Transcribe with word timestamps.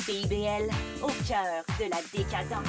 CIBL, 0.00 0.68
au 1.02 1.10
cœur 1.28 1.64
de 1.78 1.84
la 1.88 2.00
décadence. 2.12 2.66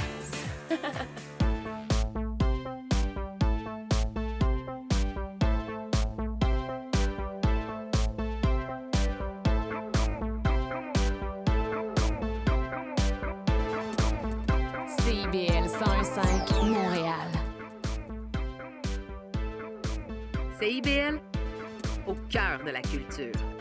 CIBL 14.99 15.67
105 15.67 16.51
Montréal. 16.63 17.31
CIBL, 20.59 21.19
au 22.05 22.13
cœur 22.29 22.59
de 22.63 22.69
la 22.69 22.81
culture. 22.81 23.60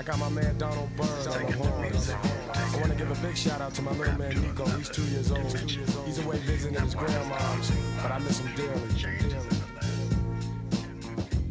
I 0.00 0.02
got 0.02 0.18
my 0.18 0.30
man 0.30 0.56
Donald 0.56 0.88
Burns 0.96 1.26
on 1.26 1.42
the. 1.42 2.16
I 2.54 2.76
want 2.78 2.90
to 2.90 2.94
give 2.96 3.10
a 3.10 3.26
big 3.26 3.36
shout 3.36 3.60
out 3.60 3.74
to 3.74 3.82
my 3.82 3.90
little 3.90 4.14
man 4.14 4.30
Nico. 4.40 4.64
He's 4.64 4.88
two 4.88 5.02
years 5.02 5.30
old. 5.30 5.42
He's 6.06 6.18
away 6.24 6.38
visiting 6.38 6.80
his 6.80 6.94
grandma, 6.94 7.36
but 8.02 8.10
I 8.10 8.18
miss 8.20 8.38
him 8.40 8.50
dearly. 8.56 8.80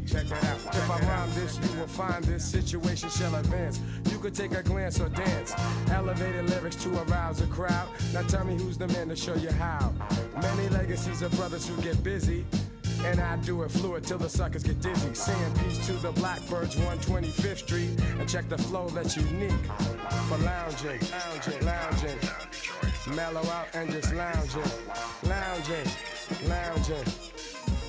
Check 0.07 0.25
that 0.29 0.43
out. 0.45 0.57
If 0.73 0.89
I 0.89 0.99
rhyme 0.99 1.29
this, 1.35 1.59
you 1.59 1.79
will 1.79 1.85
find 1.85 2.23
this 2.23 2.43
situation 2.43 3.09
shall 3.11 3.35
advance. 3.35 3.79
You 4.09 4.17
could 4.17 4.33
take 4.33 4.53
a 4.53 4.63
glance 4.63 4.99
or 4.99 5.09
dance. 5.09 5.53
Elevated 5.91 6.49
lyrics 6.49 6.77
to 6.77 7.03
arouse 7.03 7.41
a 7.41 7.47
crowd. 7.47 7.87
Now 8.15 8.23
tell 8.23 8.45
me 8.45 8.55
who's 8.57 8.79
the 8.79 8.87
man 8.87 9.09
to 9.09 9.15
show 9.15 9.35
you 9.35 9.51
how. 9.51 9.93
Many 10.41 10.69
legacies 10.69 11.21
of 11.21 11.31
brothers 11.33 11.67
who 11.67 11.79
get 11.83 12.03
busy. 12.03 12.47
And 13.05 13.19
I 13.19 13.37
do 13.37 13.63
it 13.63 13.71
fluid 13.71 14.03
till 14.03 14.17
the 14.17 14.29
suckers 14.29 14.63
get 14.63 14.81
dizzy. 14.81 15.13
Saying 15.13 15.53
peace 15.59 15.85
to 15.87 15.93
the 15.93 16.11
Blackbyrds, 16.13 16.75
125th 16.75 17.57
Street. 17.57 17.89
And 18.19 18.27
check 18.27 18.49
the 18.49 18.57
flow 18.57 18.89
that's 18.89 19.15
unique 19.15 19.51
for 20.27 20.37
lounging, 20.39 20.99
lounging, 21.11 21.65
lounging. 21.65 22.19
Mellow 23.15 23.45
out 23.49 23.67
and 23.73 23.89
just 23.91 24.13
lounging, 24.13 24.71
lounging, 25.23 25.87
lounging. 26.47 27.38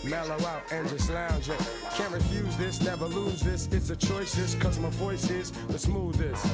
Mellow 0.02 0.38
out 0.46 0.62
and 0.72 0.88
just 0.88 1.10
lounging. 1.10 1.58
Can't 1.92 2.12
refuse 2.12 2.56
this, 2.56 2.80
never 2.80 3.06
lose 3.06 3.40
this. 3.40 3.68
It's 3.70 3.90
a 3.90 3.96
choice, 3.96 4.34
this, 4.34 4.54
cause 4.54 4.78
my 4.78 4.88
voice 4.90 5.28
is 5.28 5.50
the 5.68 5.78
smoothest. 5.78 6.46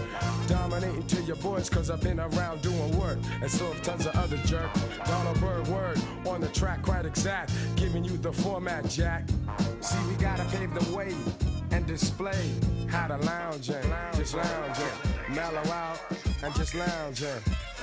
Dominating 0.48 1.06
to 1.06 1.22
your 1.22 1.36
boys, 1.36 1.70
cause 1.70 1.90
I've 1.90 2.00
been 2.00 2.18
around 2.18 2.62
doing 2.62 2.98
work. 2.98 3.18
And 3.40 3.50
so 3.50 3.66
have 3.72 3.82
tons 3.82 4.06
of 4.06 4.16
other 4.16 4.36
jerk. 4.38 4.70
Donald 5.06 5.40
Byrd 5.40 5.68
word 5.68 6.00
on 6.26 6.40
the 6.40 6.48
track, 6.48 6.82
quite 6.82 7.06
exact. 7.06 7.52
Giving 7.76 8.04
you 8.04 8.16
the 8.16 8.32
format, 8.32 8.88
Jack. 8.88 9.28
See, 9.80 9.98
we 10.08 10.14
gotta 10.14 10.44
pave 10.56 10.74
the 10.74 10.96
way 10.96 11.14
and 11.70 11.86
display 11.86 12.50
how 12.88 13.06
to 13.06 13.16
lounging, 13.18 13.82
just 14.16 14.34
lounging. 14.34 14.86
Mellow 15.30 15.70
out 15.70 16.00
and 16.42 16.54
just 16.54 16.74
lounging. 16.74 17.28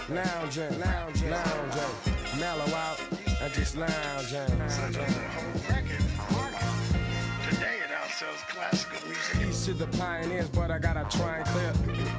Lounging, 0.09 0.80
lounging, 0.80 1.30
lounging. 1.30 2.40
Mellow 2.40 2.75
out 2.75 3.00
and 3.44 3.54
just 3.54 3.76
lounging. 3.76 4.40
lounging. 4.40 5.06
today 7.50 7.78
it 7.84 7.92
outsells 7.92 8.42
classical 8.48 9.06
music. 9.08 9.42
Peace 9.42 9.66
to 9.66 9.74
the 9.74 9.88
pioneers, 9.98 10.48
but 10.50 10.72
I 10.72 10.80
gotta 10.80 11.06
try 11.18 11.40
and 11.40 11.46
clear 11.48 11.74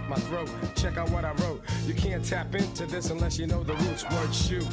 my 0.06 0.16
throat. 0.16 0.50
Check 0.76 0.98
out 0.98 1.10
what 1.10 1.24
I 1.24 1.32
wrote. 1.42 1.62
You 1.86 1.94
can't 1.94 2.22
tap 2.22 2.54
into 2.54 2.84
this 2.84 3.08
unless 3.08 3.38
you 3.38 3.46
know 3.46 3.62
the 3.62 3.74
roots. 3.74 4.04
Word 4.10 4.34
shoot. 4.34 4.68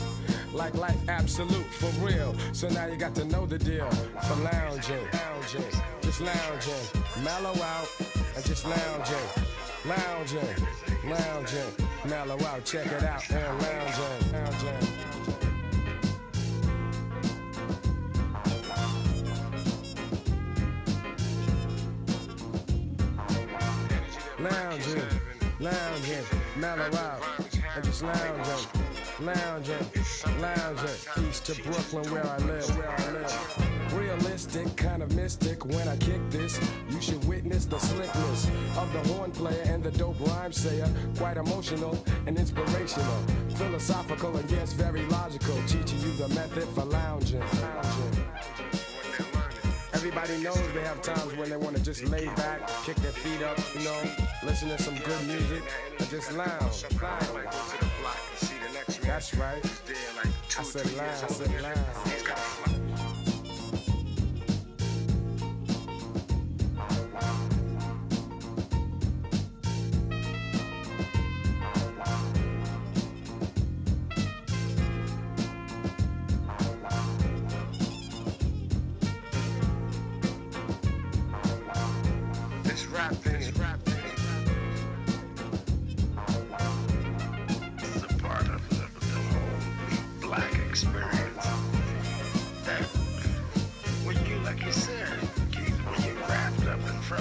Like 0.51 0.73
life 0.75 0.97
absolute 1.07 1.71
for 1.79 1.91
real. 2.05 2.35
So 2.51 2.67
now 2.67 2.87
you 2.87 2.97
got 2.97 3.15
to 3.15 3.23
know 3.23 3.45
the 3.45 3.57
deal. 3.57 3.89
For 4.27 4.35
lounging, 4.35 5.07
lounging, 5.13 5.71
just 6.01 6.19
lounging. 6.19 7.03
Mellow 7.23 7.55
out 7.63 7.87
and 8.35 8.43
just 8.45 8.65
lounging. 8.65 9.27
Lounging, 9.83 10.55
lounging, 11.05 11.71
mellow 12.05 12.39
out, 12.45 12.63
check 12.63 12.85
it 12.85 13.03
out, 13.03 13.27
and 13.31 13.61
lounging, 13.63 14.31
lounging. 14.31 15.30
Lounging, 24.41 25.03
lounging, 25.59 26.25
mellow 26.57 26.97
out, 26.97 27.21
and 27.75 27.83
just 27.83 28.01
lounging, 28.01 28.67
lounging, 29.19 29.85
lounging, 30.39 31.29
east 31.29 31.45
to 31.45 31.61
Brooklyn 31.61 32.11
where 32.11 32.25
I 32.25 32.37
live, 32.37 32.77
where 32.77 32.89
I 32.89 33.11
live. 33.11 33.93
Realistic, 33.93 34.75
kind 34.77 35.03
of 35.03 35.13
mystic 35.15 35.63
when 35.65 35.87
I 35.87 35.95
kick 35.97 36.21
this. 36.29 36.59
You 36.89 37.01
should 37.01 37.23
witness 37.25 37.65
the 37.65 37.77
slickness 37.77 38.47
of 38.77 38.91
the 38.93 39.13
horn 39.13 39.31
player 39.31 39.61
and 39.65 39.83
the 39.83 39.91
dope 39.91 40.19
rhyme 40.21 40.53
sayer. 40.53 40.89
Quite 41.17 41.37
emotional 41.37 42.03
and 42.25 42.37
inspirational, 42.37 43.23
philosophical 43.55 44.35
and 44.37 44.49
yes, 44.49 44.73
very 44.73 45.03
logical. 45.03 45.55
Teaching 45.67 45.99
you 45.99 46.13
the 46.13 46.29
method 46.29 46.67
for 46.69 46.85
lounging. 46.85 47.41
lounging. 47.41 48.20
Everybody 50.03 50.41
knows 50.41 50.57
they 50.73 50.81
have 50.81 50.99
times 51.03 51.31
when 51.35 51.47
they 51.51 51.57
want 51.57 51.77
to 51.77 51.83
just 51.83 52.03
lay 52.05 52.25
back, 52.25 52.67
kick 52.85 52.95
their 52.95 53.11
feet 53.11 53.43
up, 53.43 53.55
you 53.77 53.83
know, 53.83 54.01
listen 54.43 54.69
to 54.69 54.81
some 54.81 54.95
good 54.95 55.27
music, 55.27 55.61
and 55.99 56.09
just 56.09 56.33
lounge. 56.33 56.81
That's 59.03 59.35
right. 59.35 59.63
I 60.57 60.63
said 60.63 60.91
lounge, 60.93 61.23
I 61.23 61.27
said 61.27 61.61
lounge. 61.61 62.80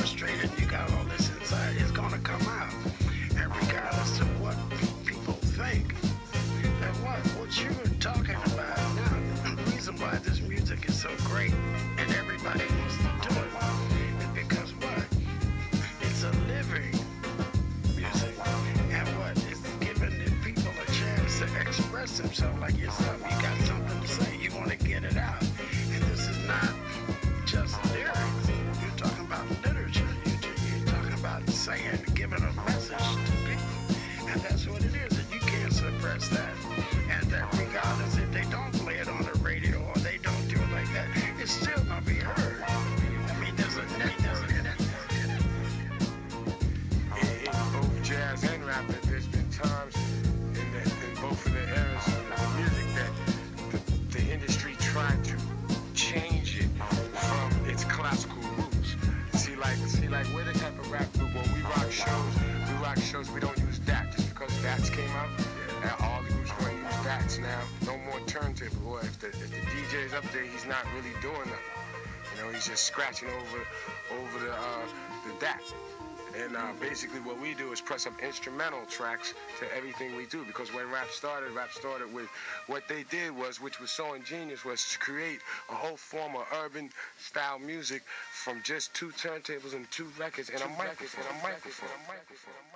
frustrated, 0.01 0.51
you 0.59 0.65
got 0.65 0.91
all 0.95 1.05
this 1.05 1.29
inside, 1.29 1.77
it's 1.77 1.91
gonna 1.91 2.19
come 2.21 2.41
out. 2.47 2.73
And 3.37 3.55
regardless 3.55 4.19
of 4.21 4.41
what 4.41 4.57
people 5.05 5.35
think, 5.59 5.95
that 6.81 6.95
what, 7.05 7.19
what 7.37 7.63
you're 7.63 7.99
talking 8.01 8.35
about 8.35 8.79
now, 8.97 9.55
the 9.57 9.63
reason 9.71 9.95
why 9.97 10.17
this 10.25 10.41
music 10.41 10.89
is 10.89 10.99
so 10.99 11.11
great 11.27 11.53
and 11.99 12.11
everybody 12.15 12.65
Or 68.87 69.01
if 69.01 69.19
the, 69.21 69.29
if 69.29 69.51
the 69.51 69.57
DJ's 69.73 70.13
up 70.13 70.25
there, 70.33 70.45
he's 70.45 70.67
not 70.67 70.85
really 70.95 71.15
doing 71.23 71.49
nothing. 71.49 71.81
You 72.37 72.43
know, 72.43 72.53
he's 72.53 72.67
just 72.67 72.85
scratching 72.85 73.29
over 73.29 73.65
over 74.21 74.45
the 74.45 74.53
uh, 74.53 74.85
the 75.27 75.33
DAT. 75.41 75.63
And 76.39 76.57
uh, 76.57 76.73
basically, 76.79 77.21
what 77.21 77.41
we 77.41 77.55
do 77.55 77.73
is 77.73 77.81
press 77.81 78.07
up 78.07 78.13
instrumental 78.23 78.85
tracks 78.89 79.35
to 79.59 79.77
everything 79.77 80.15
we 80.15 80.27
do. 80.27 80.45
Because 80.45 80.73
when 80.73 80.89
rap 80.91 81.09
started, 81.11 81.51
rap 81.53 81.73
started 81.73 82.13
with 82.13 82.29
what 82.69 82.87
they 82.87 83.03
did 83.11 83.37
was, 83.37 83.61
which 83.61 83.81
was 83.81 83.91
so 83.91 84.15
ingenious, 84.15 84.65
was 84.65 84.89
to 84.91 84.99
create 84.99 85.41
a 85.71 85.75
whole 85.75 85.97
form 85.97 86.37
of 86.37 86.47
urban 86.63 86.91
style 87.19 87.59
music 87.59 88.03
from 88.31 88.61
just 88.63 88.95
two 88.95 89.09
turntables 89.09 89.75
and 89.75 89.91
two 89.91 90.07
records 90.21 90.51
and 90.51 90.63
a 90.63 90.69
microphone. 90.69 91.25
And 91.31 91.41
a 91.41 91.43
microphone. 91.43 91.89
And 91.91 92.05
a 92.05 92.13
microphone. 92.13 92.70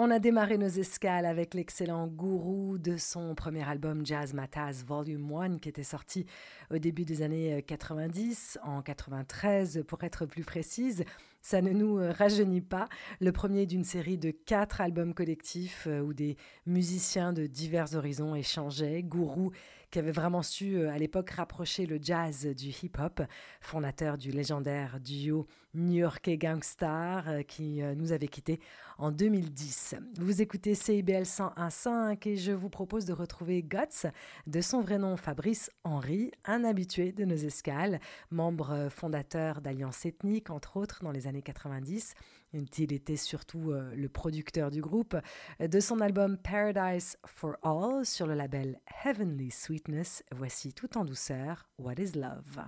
On 0.00 0.12
a 0.12 0.20
démarré 0.20 0.58
nos 0.58 0.68
escales 0.68 1.26
avec 1.26 1.54
l'excellent 1.54 2.06
Gourou 2.06 2.78
de 2.78 2.96
son 2.96 3.34
premier 3.34 3.68
album 3.68 4.06
Jazz 4.06 4.32
Matas 4.32 4.84
Volume 4.86 5.32
1 5.32 5.58
qui 5.58 5.68
était 5.68 5.82
sorti 5.82 6.24
au 6.70 6.78
début 6.78 7.04
des 7.04 7.22
années 7.22 7.64
90, 7.66 8.60
en 8.62 8.80
93 8.80 9.82
pour 9.88 10.04
être 10.04 10.24
plus 10.24 10.44
précise. 10.44 11.04
Ça 11.42 11.62
ne 11.62 11.72
nous 11.72 11.98
euh, 11.98 12.12
rajeunit 12.12 12.60
pas. 12.60 12.88
Le 13.20 13.32
premier 13.32 13.66
d'une 13.66 13.82
série 13.82 14.18
de 14.18 14.30
quatre 14.30 14.80
albums 14.80 15.14
collectifs 15.14 15.88
euh, 15.88 16.00
où 16.00 16.14
des 16.14 16.36
musiciens 16.64 17.32
de 17.32 17.46
divers 17.46 17.96
horizons 17.96 18.36
échangeaient. 18.36 19.02
Gourou 19.02 19.50
qui 19.90 19.98
avait 19.98 20.12
vraiment 20.12 20.42
su 20.42 20.76
euh, 20.76 20.90
à 20.90 20.98
l'époque 20.98 21.30
rapprocher 21.30 21.86
le 21.86 21.98
jazz 22.00 22.46
du 22.46 22.68
hip-hop, 22.68 23.22
fondateur 23.60 24.18
du 24.18 24.30
légendaire 24.30 25.00
duo 25.00 25.46
new-yorkais 25.74 26.36
Gangstar 26.36 27.28
euh, 27.28 27.42
qui 27.42 27.82
euh, 27.82 27.94
nous 27.94 28.12
avait 28.12 28.28
quittés 28.28 28.60
en 28.98 29.10
2010. 29.10 29.96
Vous 30.18 30.42
écoutez 30.42 30.74
CIBL 30.74 31.22
101.5 31.22 32.28
et 32.28 32.36
je 32.36 32.52
vous 32.52 32.68
propose 32.68 33.04
de 33.04 33.12
retrouver 33.12 33.62
Guts, 33.62 34.08
de 34.46 34.60
son 34.60 34.80
vrai 34.80 34.98
nom 34.98 35.16
Fabrice 35.16 35.70
Henry, 35.84 36.32
un 36.44 36.64
habitué 36.64 37.12
de 37.12 37.24
nos 37.24 37.36
escales, 37.36 38.00
membre 38.30 38.88
fondateur 38.90 39.60
d'Alliance 39.60 40.04
Ethnique, 40.04 40.50
entre 40.50 40.76
autres, 40.76 41.02
dans 41.02 41.12
les 41.12 41.26
années 41.26 41.42
90. 41.42 42.14
Il 42.52 42.92
était 42.92 43.16
surtout 43.16 43.72
euh, 43.72 43.94
le 43.94 44.08
producteur 44.08 44.70
du 44.70 44.80
groupe, 44.80 45.16
de 45.60 45.80
son 45.80 46.00
album 46.00 46.38
Paradise 46.38 47.18
for 47.26 47.56
All 47.62 48.06
sur 48.06 48.26
le 48.26 48.34
label 48.34 48.80
Heavenly 49.04 49.50
Sweetness. 49.50 50.24
Voici 50.34 50.72
tout 50.72 50.96
en 50.96 51.04
douceur 51.04 51.68
What 51.78 51.94
is 51.98 52.12
Love? 52.14 52.64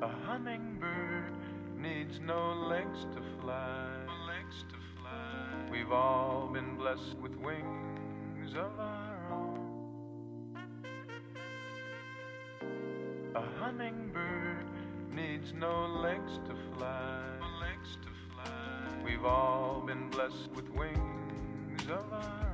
A 0.00 0.06
hummingbird 0.06 1.57
needs 1.78 2.20
no 2.20 2.52
legs 2.68 3.06
to 3.14 3.22
fly. 3.40 3.88
Legs 4.26 4.64
to 4.68 4.76
fly. 5.00 5.70
We've 5.70 5.92
all 5.92 6.50
been 6.52 6.76
blessed 6.76 7.16
with 7.22 7.36
wings 7.36 8.54
of 8.54 8.78
our 8.78 9.32
own. 9.32 9.58
A 13.34 13.42
hummingbird 13.60 14.66
needs 15.12 15.52
no 15.52 15.86
legs 15.86 16.40
to 16.48 16.54
fly. 16.76 17.22
Legs 17.60 17.96
to 18.02 18.08
fly. 18.32 19.04
We've 19.04 19.24
all 19.24 19.82
been 19.86 20.10
blessed 20.10 20.50
with 20.54 20.68
wings 20.70 21.82
of 21.84 22.12
our 22.12 22.42
own. 22.42 22.47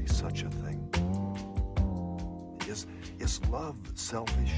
Really 0.00 0.12
such 0.12 0.42
a 0.42 0.50
thing? 0.50 0.80
Is, 2.66 2.86
is 3.18 3.40
love 3.46 3.76
selfish? 3.94 4.52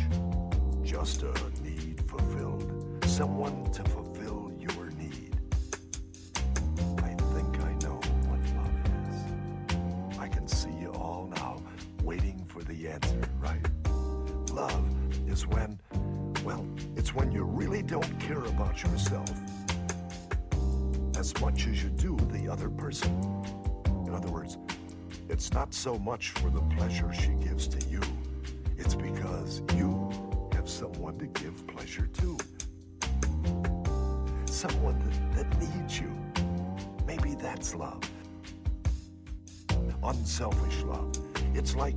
Just 0.82 1.22
a 1.22 1.34
need 1.62 2.02
fulfilled? 2.06 3.04
Someone 3.06 3.70
to 3.72 3.82
fulfill 3.84 4.52
your 4.58 4.90
need? 4.90 5.36
I 6.98 7.14
think 7.34 7.60
I 7.60 7.72
know 7.84 8.00
what 8.28 8.40
love 8.56 8.78
is. 9.10 10.18
I 10.18 10.28
can 10.28 10.46
see 10.46 10.72
you 10.80 10.92
all 10.92 11.30
now 11.36 11.62
waiting 12.02 12.44
for 12.46 12.62
the 12.62 12.88
answer, 12.88 13.20
right? 13.40 13.66
Love 14.52 14.84
is 15.26 15.46
when, 15.46 15.78
well, 16.44 16.66
it's 16.96 17.14
when 17.14 17.32
you 17.32 17.44
really 17.44 17.82
don't 17.82 18.20
care 18.20 18.44
about 18.44 18.82
yourself 18.82 19.30
as 21.16 21.38
much 21.40 21.66
as 21.66 21.82
you 21.82 21.90
do 21.90 22.16
the 22.30 22.50
other 22.50 22.68
person. 22.68 23.31
It's 25.42 25.52
not 25.52 25.74
so 25.74 25.98
much 25.98 26.30
for 26.30 26.50
the 26.50 26.60
pleasure 26.76 27.12
she 27.12 27.30
gives 27.44 27.66
to 27.66 27.84
you, 27.88 28.00
it's 28.78 28.94
because 28.94 29.60
you 29.74 30.08
have 30.52 30.68
someone 30.68 31.18
to 31.18 31.26
give 31.26 31.66
pleasure 31.66 32.06
to. 32.06 32.38
Someone 34.46 35.02
that, 35.34 35.50
that 35.50 35.58
needs 35.60 35.98
you. 35.98 36.12
Maybe 37.08 37.34
that's 37.34 37.74
love. 37.74 38.04
Unselfish 40.04 40.84
love. 40.84 41.12
It's 41.54 41.74
like 41.74 41.96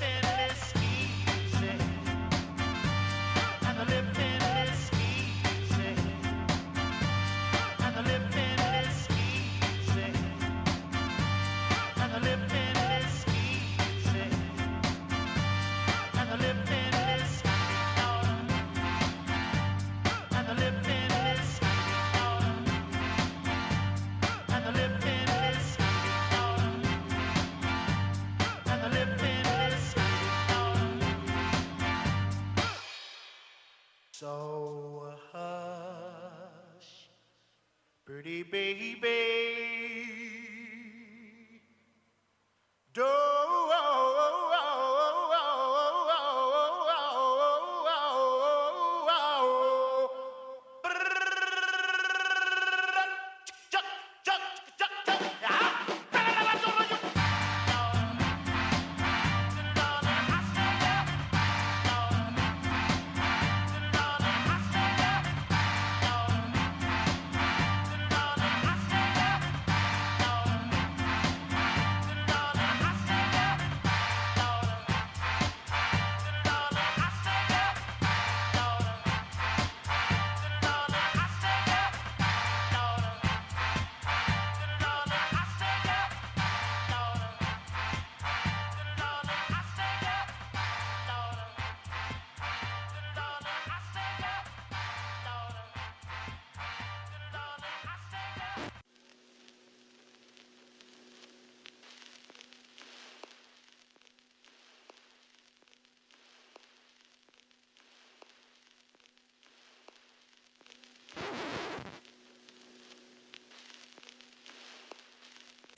living 0.00 0.13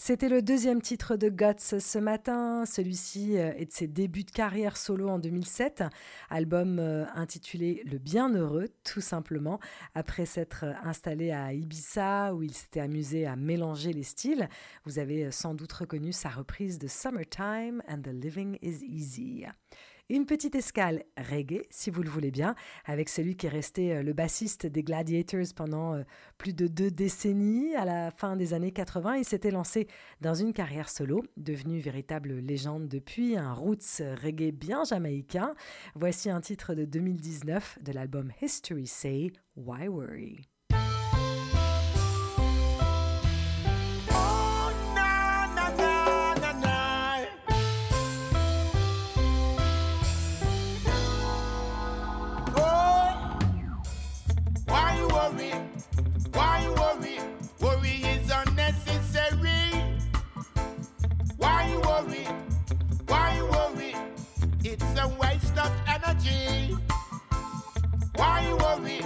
C'était 0.06 0.28
le 0.28 0.40
deuxième 0.40 0.80
titre 0.80 1.16
de 1.16 1.28
Guts 1.28 1.80
ce 1.80 1.98
matin. 1.98 2.64
Celui-ci 2.64 3.36
euh, 3.38 3.52
est 3.56 3.64
de 3.64 3.72
ses 3.72 3.88
débuts 3.88 4.22
de 4.22 4.30
carrière 4.30 4.76
solo 4.76 5.08
en 5.08 5.18
2007. 5.18 5.82
Album 6.30 6.78
euh, 6.78 7.06
intitulé 7.16 7.82
Le 7.90 7.98
Bienheureux, 7.98 8.68
tout 8.84 9.00
simplement. 9.00 9.58
Après 9.96 10.25
s'être 10.25 10.64
installé 10.84 11.32
à 11.32 11.52
Ibiza, 11.52 12.36
où 12.36 12.44
il 12.44 12.54
s'était 12.54 12.78
amusé 12.78 13.26
à 13.26 13.34
mélanger 13.34 13.92
les 13.92 14.04
styles, 14.04 14.48
vous 14.84 15.00
avez 15.00 15.25
euh, 15.25 15.32
sans 15.32 15.54
doute 15.54 15.72
reconnu 15.72 16.12
sa 16.12 16.28
reprise 16.28 16.78
de 16.78 16.86
Summertime 16.86 17.82
and 17.88 18.02
the 18.02 18.12
Living 18.12 18.58
is 18.62 18.84
Easy. 18.84 19.46
Une 20.08 20.25
petite 20.25 20.54
escale 20.54 21.02
reggae, 21.16 21.62
si 21.68 21.90
vous 21.90 22.00
le 22.00 22.08
voulez 22.08 22.30
bien, 22.30 22.54
avec 22.84 23.08
celui 23.08 23.36
qui 23.36 23.46
est 23.46 23.50
resté 23.50 23.92
euh, 23.92 24.02
le 24.04 24.12
bassiste 24.12 24.64
des 24.64 24.84
Gladiators 24.84 25.52
pendant 25.56 25.94
euh, 25.94 26.04
plus 26.38 26.54
de 26.54 26.68
deux 26.68 26.92
décennies. 26.92 27.75
À 27.75 27.84
la 27.84 28.12
fin 28.12 28.36
des 28.36 28.54
années 28.54 28.70
80, 28.70 29.16
il 29.16 29.25
s'était 29.25 29.50
lancé 29.50 29.88
dans 30.20 30.34
une 30.34 30.52
carrière 30.52 30.90
solo, 30.90 31.25
devenu 31.36 31.80
véritable 31.80 32.34
légende 32.34 32.86
depuis, 32.86 33.36
un 33.36 33.52
roots 33.52 34.00
reggae 34.22 34.52
bien 34.52 34.84
jamaïcain. 34.84 35.56
Voici 35.96 36.30
un 36.30 36.40
titre 36.40 36.75
de 36.75 36.84
2019 36.84 37.80
de 37.82 37.90
l'album 37.90 38.30
History 38.40 38.86
Say, 38.86 39.32
Why 39.56 39.88
Worry? 39.88 40.46
Why 68.14 68.52
worry? 68.62 69.00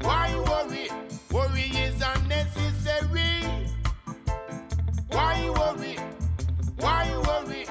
Why 0.00 0.34
worry? 0.48 0.88
Worry 1.30 1.68
is 1.84 2.02
unnecessary. 2.02 3.42
Why 5.08 5.50
worry? 5.58 5.96
Why 6.78 7.04
worry? 7.26 7.66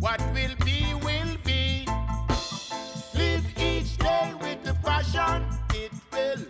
What 0.00 0.20
will 0.32 0.54
be 0.64 0.94
will 1.02 1.36
be. 1.44 1.86
Live 3.14 3.44
each 3.58 3.96
day 3.98 4.34
with 4.40 4.62
the 4.62 4.74
it 5.74 5.92
will 6.12 6.44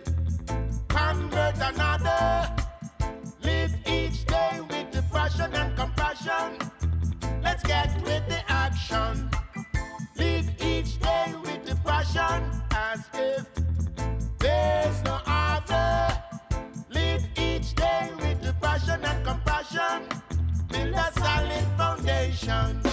convert 0.87 1.55
another. 1.55 2.53
Live 3.43 3.75
each 3.87 4.25
day 4.25 4.59
with 4.69 4.91
the 4.91 5.03
and 5.53 5.75
compassion. 5.75 6.57
Let's 7.43 7.63
get 7.63 7.93
with 8.03 8.27
the 8.27 8.43
action 8.51 9.29
action 12.17 12.61
as 12.71 13.03
if 13.13 13.45
there's 14.39 15.03
no 15.03 15.19
other. 15.25 16.23
Live 16.89 17.25
each 17.37 17.75
day 17.75 18.09
with 18.17 18.41
the 18.41 18.53
passion 18.61 19.03
and 19.03 19.25
compassion. 19.25 20.07
Build 20.69 20.93
a 20.93 21.11
solid 21.19 21.65
foundation. 21.77 22.84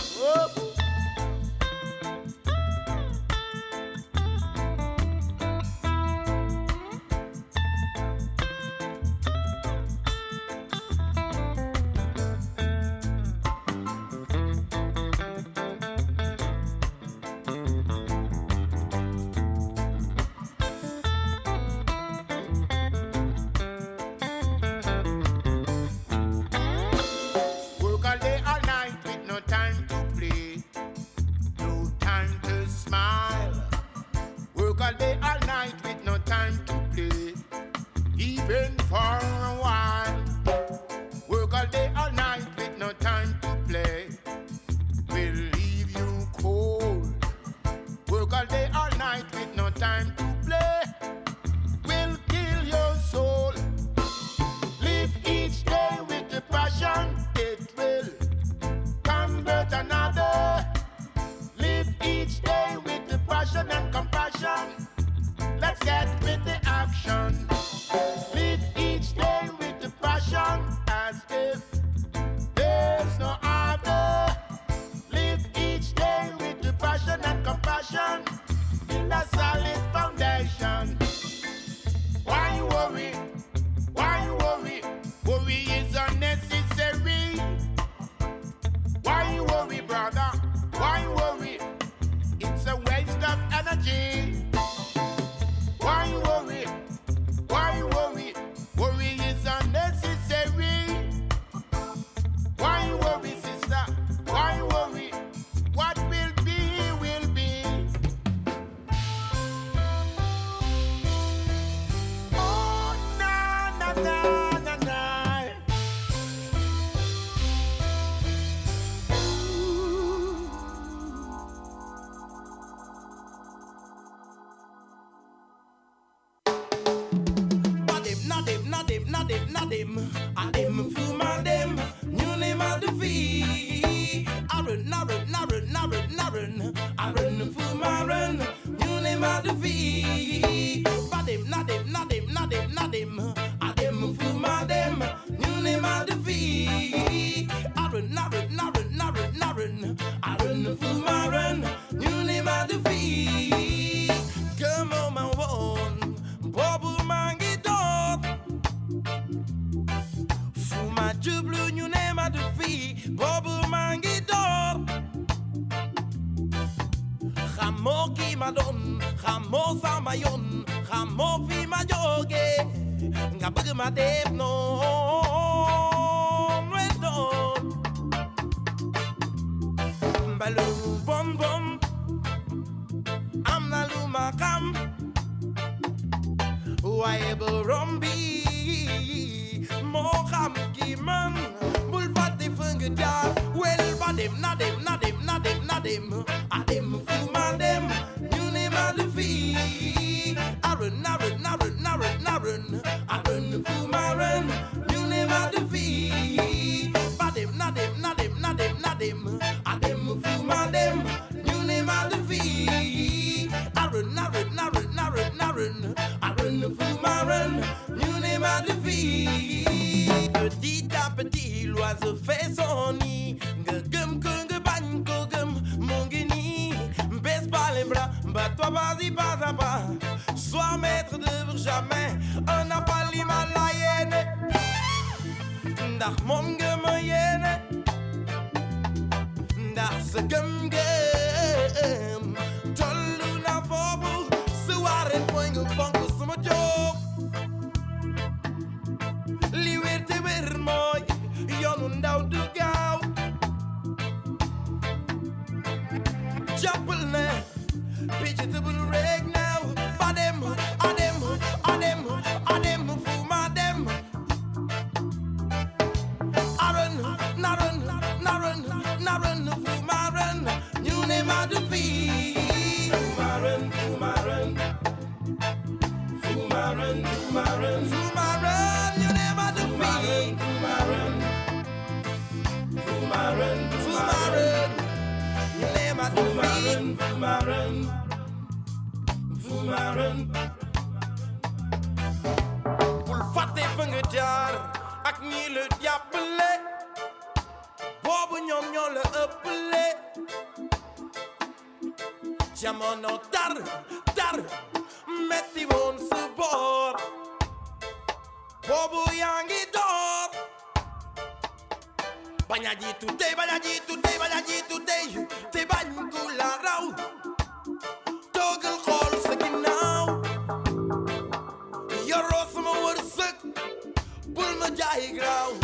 higher 324.93 325.15
ground. 325.17 325.57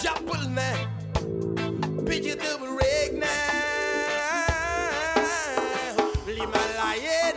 Jah 0.00 0.14
pulling 0.24 0.54
that. 0.54 0.78
Picture 2.06 2.36
the 2.36 2.58
break 2.58 3.12
now. 3.18 3.26
Leave 6.26 6.50
my 6.56 6.66
lion. 6.78 7.36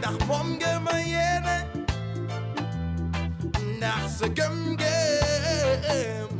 Nach 0.00 0.18
morgen 0.26 0.58
gum 4.34 4.76
gum. 4.76 6.33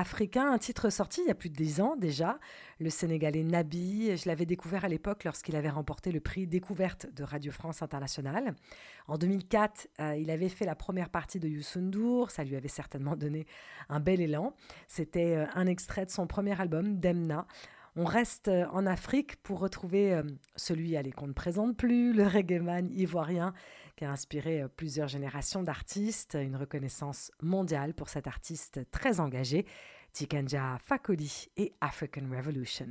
Africain, 0.00 0.50
un 0.50 0.58
titre 0.58 0.88
sorti 0.88 1.20
il 1.20 1.28
y 1.28 1.30
a 1.30 1.34
plus 1.34 1.50
de 1.50 1.54
dix 1.54 1.80
ans 1.80 1.94
déjà. 1.94 2.38
Le 2.78 2.88
Sénégalais 2.88 3.44
Nabi, 3.44 4.16
je 4.16 4.28
l'avais 4.28 4.46
découvert 4.46 4.84
à 4.86 4.88
l'époque 4.88 5.24
lorsqu'il 5.24 5.54
avait 5.56 5.68
remporté 5.68 6.10
le 6.10 6.20
prix 6.20 6.46
Découverte 6.46 7.06
de 7.14 7.22
Radio 7.22 7.52
France 7.52 7.82
Internationale. 7.82 8.54
En 9.08 9.18
2004, 9.18 9.88
euh, 10.00 10.16
il 10.16 10.30
avait 10.30 10.48
fait 10.48 10.64
la 10.64 10.74
première 10.74 11.10
partie 11.10 11.38
de 11.38 11.46
Youssou 11.46 11.80
N'Dour, 11.80 12.30
ça 12.30 12.44
lui 12.44 12.56
avait 12.56 12.68
certainement 12.68 13.14
donné 13.14 13.46
un 13.90 14.00
bel 14.00 14.22
élan. 14.22 14.54
C'était 14.88 15.36
euh, 15.36 15.46
un 15.54 15.66
extrait 15.66 16.06
de 16.06 16.10
son 16.10 16.26
premier 16.26 16.58
album, 16.58 16.98
Demna. 16.98 17.46
On 17.94 18.06
reste 18.06 18.48
euh, 18.48 18.66
en 18.72 18.86
Afrique 18.86 19.36
pour 19.42 19.60
retrouver 19.60 20.18
celui 20.56 20.96
allez, 20.96 21.12
qu'on 21.12 21.26
ne 21.26 21.34
présente 21.34 21.76
plus, 21.76 22.14
le 22.14 22.26
reggaeman 22.26 22.90
ivoirien 22.90 23.52
qui 24.00 24.06
a 24.06 24.10
inspiré 24.10 24.62
euh, 24.62 24.68
plusieurs 24.74 25.08
générations 25.08 25.62
d'artistes, 25.62 26.38
une 26.40 26.56
reconnaissance 26.56 27.30
mondiale 27.42 27.92
pour 27.92 28.08
cet 28.08 28.26
artiste 28.26 28.80
très 28.90 29.20
engagé, 29.20 29.66
Tikanja 30.14 30.78
Fakoli 30.82 31.50
et 31.58 31.74
African 31.82 32.22
Revolution. 32.34 32.86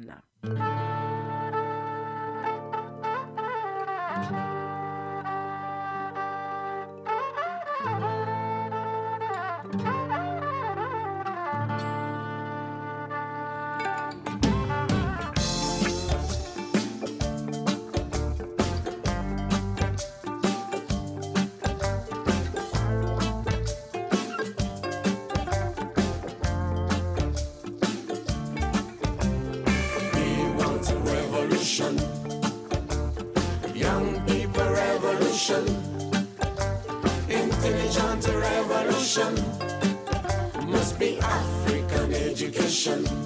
Revolution. 39.17 40.69
Must 40.69 41.00
be 41.00 41.19
African 41.19 42.13
education. 42.13 43.18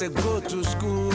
Said, 0.00 0.14
go 0.14 0.40
to 0.40 0.64
school. 0.64 1.12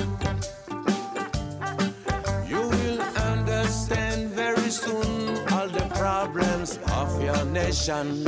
You 2.48 2.62
will 2.69 3.02
understand 3.02 4.30
very 4.30 4.69
soon 4.69 5.39
all 5.54 5.67
the 5.67 5.89
problems 5.95 6.78
of 6.91 7.19
your 7.19 7.45
nation. 7.45 8.26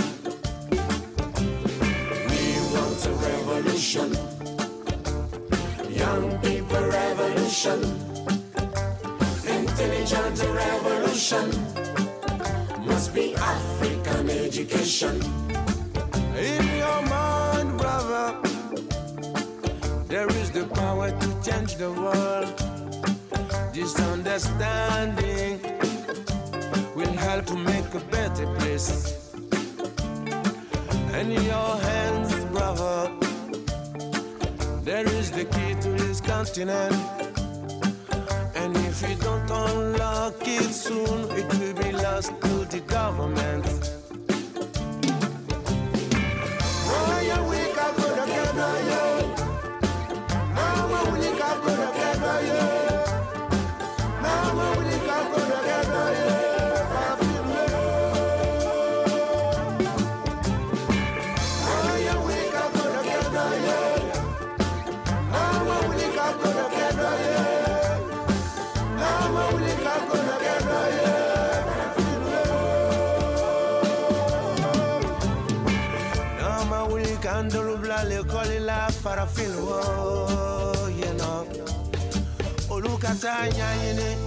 We 2.31 2.41
want 2.73 3.05
a 3.05 3.13
revolution. 3.29 4.09
Young 5.93 6.39
people 6.39 6.85
revolution. 6.89 7.79
Intelligent 9.45 10.41
revolution. 10.41 11.45
Must 12.87 13.13
be 13.13 13.35
African 13.35 14.31
education. 14.31 15.21
Olukata 83.07 83.47
nyanyine, 83.47 84.17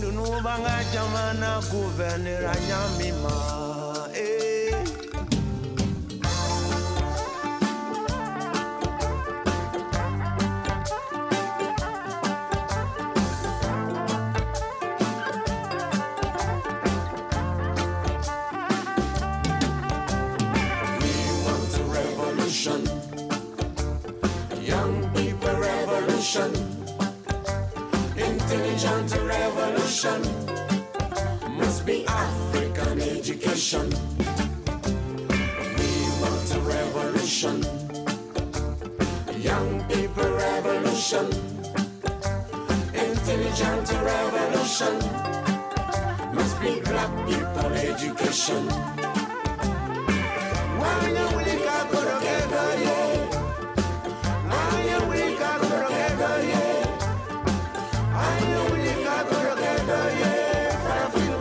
nunu 0.00 0.40
banga 0.42 0.84
jamana 0.92 1.60
gouverneur 1.70 2.46
anyamima, 2.46 3.69
go 55.40 55.58
together, 55.58 56.34
yeah. 56.52 56.84
Why 58.12 58.38
you 58.50 58.62
we 58.72 58.82
can 59.04 59.24
go 59.30 59.38
together, 59.50 60.02
yeah. 60.20 60.68
For 60.84 61.00
a 61.06 61.10
few 61.16 61.36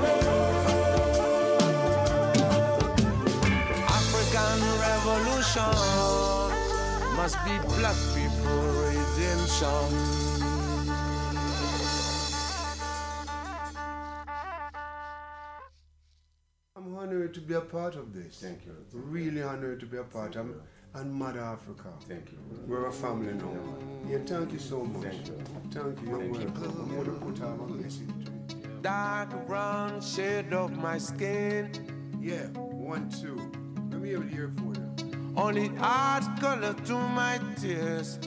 African 3.98 4.60
revolution 4.86 5.78
must 7.18 7.38
be 7.46 7.56
black 7.76 8.00
people 8.16 8.62
redemption. 8.86 10.19
Honored 17.00 17.34
to 17.34 17.40
be 17.40 17.54
a 17.54 17.62
part 17.62 17.96
of 17.96 18.14
this. 18.14 18.40
Thank 18.42 18.66
you. 18.66 18.76
Really 18.92 19.42
honored 19.42 19.80
to 19.80 19.86
be 19.86 19.98
a 19.98 20.04
part 20.04 20.36
of 20.36 20.48
and 20.96 21.14
Mother 21.14 21.40
Africa. 21.40 21.94
Thank 22.08 22.32
you. 22.32 22.40
We're 22.68 22.88
a 22.88 22.92
family 22.92 23.34
now. 23.34 23.54
Yeah, 24.10 24.18
thank 24.26 24.52
you 24.52 24.60
so 24.60 24.84
much. 24.84 25.04
Thank 25.04 25.28
you. 25.28 25.38
Thank 25.72 26.02
you. 26.02 26.10
You're 26.10 26.20
welcome. 26.20 26.64
I'm 26.82 27.06
gonna 27.06 27.20
put 27.20 27.42
out 27.42 27.70
my 27.70 27.76
message. 27.78 28.10
Dark 28.82 29.48
brown 29.48 30.02
shade 30.02 30.52
of 30.52 30.72
my 30.78 30.98
skin. 30.98 31.72
Yeah, 32.20 32.48
one, 32.92 33.10
two. 33.10 33.38
Let 33.92 34.02
me 34.02 34.12
have 34.12 34.24
it 34.24 34.34
here 34.34 34.52
for 34.58 34.74
you. 34.78 35.34
Only 35.38 35.72
art 35.80 36.26
color 36.42 36.74
to 36.74 36.94
my 36.94 37.40
tears. 37.62 38.20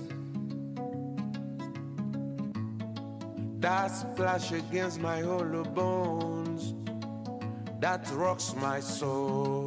That 3.61 3.89
splash 3.89 4.53
against 4.53 4.99
my 5.01 5.21
hollow 5.21 5.65
bones. 5.65 6.42
That 7.83 8.09
rocks 8.13 8.55
my 8.55 8.79
soul. 8.79 9.67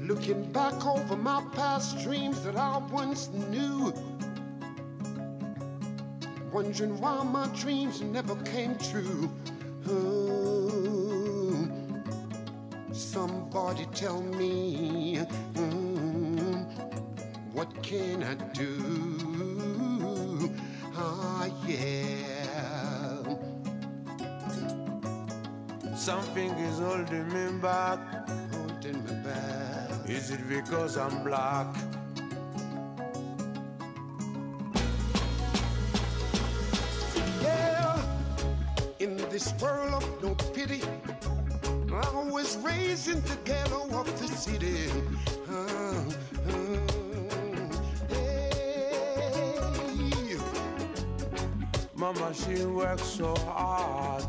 Looking 0.00 0.50
back 0.50 0.84
over 0.84 1.16
my 1.16 1.40
past 1.54 2.02
dreams 2.02 2.42
that 2.42 2.56
I 2.56 2.78
once 2.90 3.28
knew. 3.28 3.94
Wondering 6.52 7.00
why 7.00 7.22
my 7.22 7.46
dreams 7.54 8.00
never 8.00 8.34
came 8.42 8.76
true. 8.76 9.30
Oh, 9.88 11.68
somebody 12.90 13.86
tell 13.94 14.22
me, 14.22 15.20
mm, 15.54 16.66
what 17.52 17.80
can 17.84 18.24
I 18.24 18.34
do? 18.54 19.57
Ah, 21.00 21.46
yeah. 21.66 23.22
Something 25.94 26.50
is 26.58 26.78
holding 26.80 27.28
me 27.32 27.60
back. 27.60 28.00
Holding 28.52 29.04
me 29.04 29.12
back. 29.22 30.08
Is 30.08 30.30
it 30.30 30.48
because 30.48 30.96
I'm 30.96 31.22
black? 31.22 31.66
Yeah, 37.42 38.02
in 38.98 39.16
this 39.30 39.54
world 39.60 39.94
of 39.94 40.22
no 40.22 40.34
pity, 40.52 40.82
I 41.92 42.28
was 42.28 42.56
raised 42.58 43.08
in 43.08 43.20
the 43.22 43.36
ghetto 43.44 43.57
Mama, 52.08 52.30
machine 52.30 52.74
works 52.74 53.02
so 53.02 53.34
hard 53.36 54.24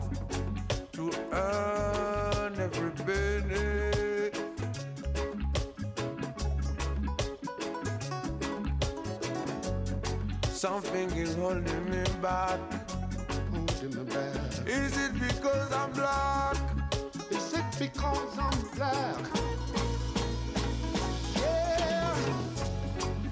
to 0.92 1.10
earn 1.32 2.54
every 2.60 2.92
penny. 3.06 4.32
Something 10.52 11.10
is 11.12 11.36
holding 11.36 11.90
me 11.90 12.04
back. 12.22 12.60
Holding 13.50 13.96
me 13.96 14.04
back. 14.14 14.68
Is 14.68 14.98
it 14.98 15.14
because 15.14 15.72
I'm 15.72 15.94
black? 15.94 16.58
Is 17.32 17.54
it 17.54 17.66
because 17.80 18.38
I'm 18.38 18.62
black? 18.76 19.26
Yeah, 21.38 22.14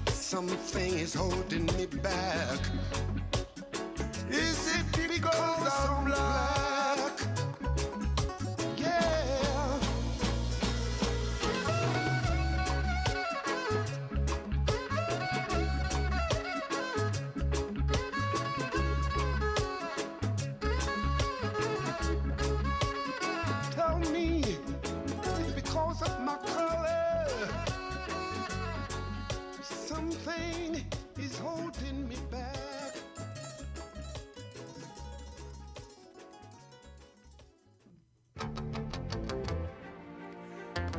something 0.06 0.94
is 0.94 1.12
holding 1.12 1.66
me 1.66 1.84
back. 1.84 2.60
Is 4.30 4.76
it 4.76 5.08
because 5.08 5.68
I'm? 5.88 6.47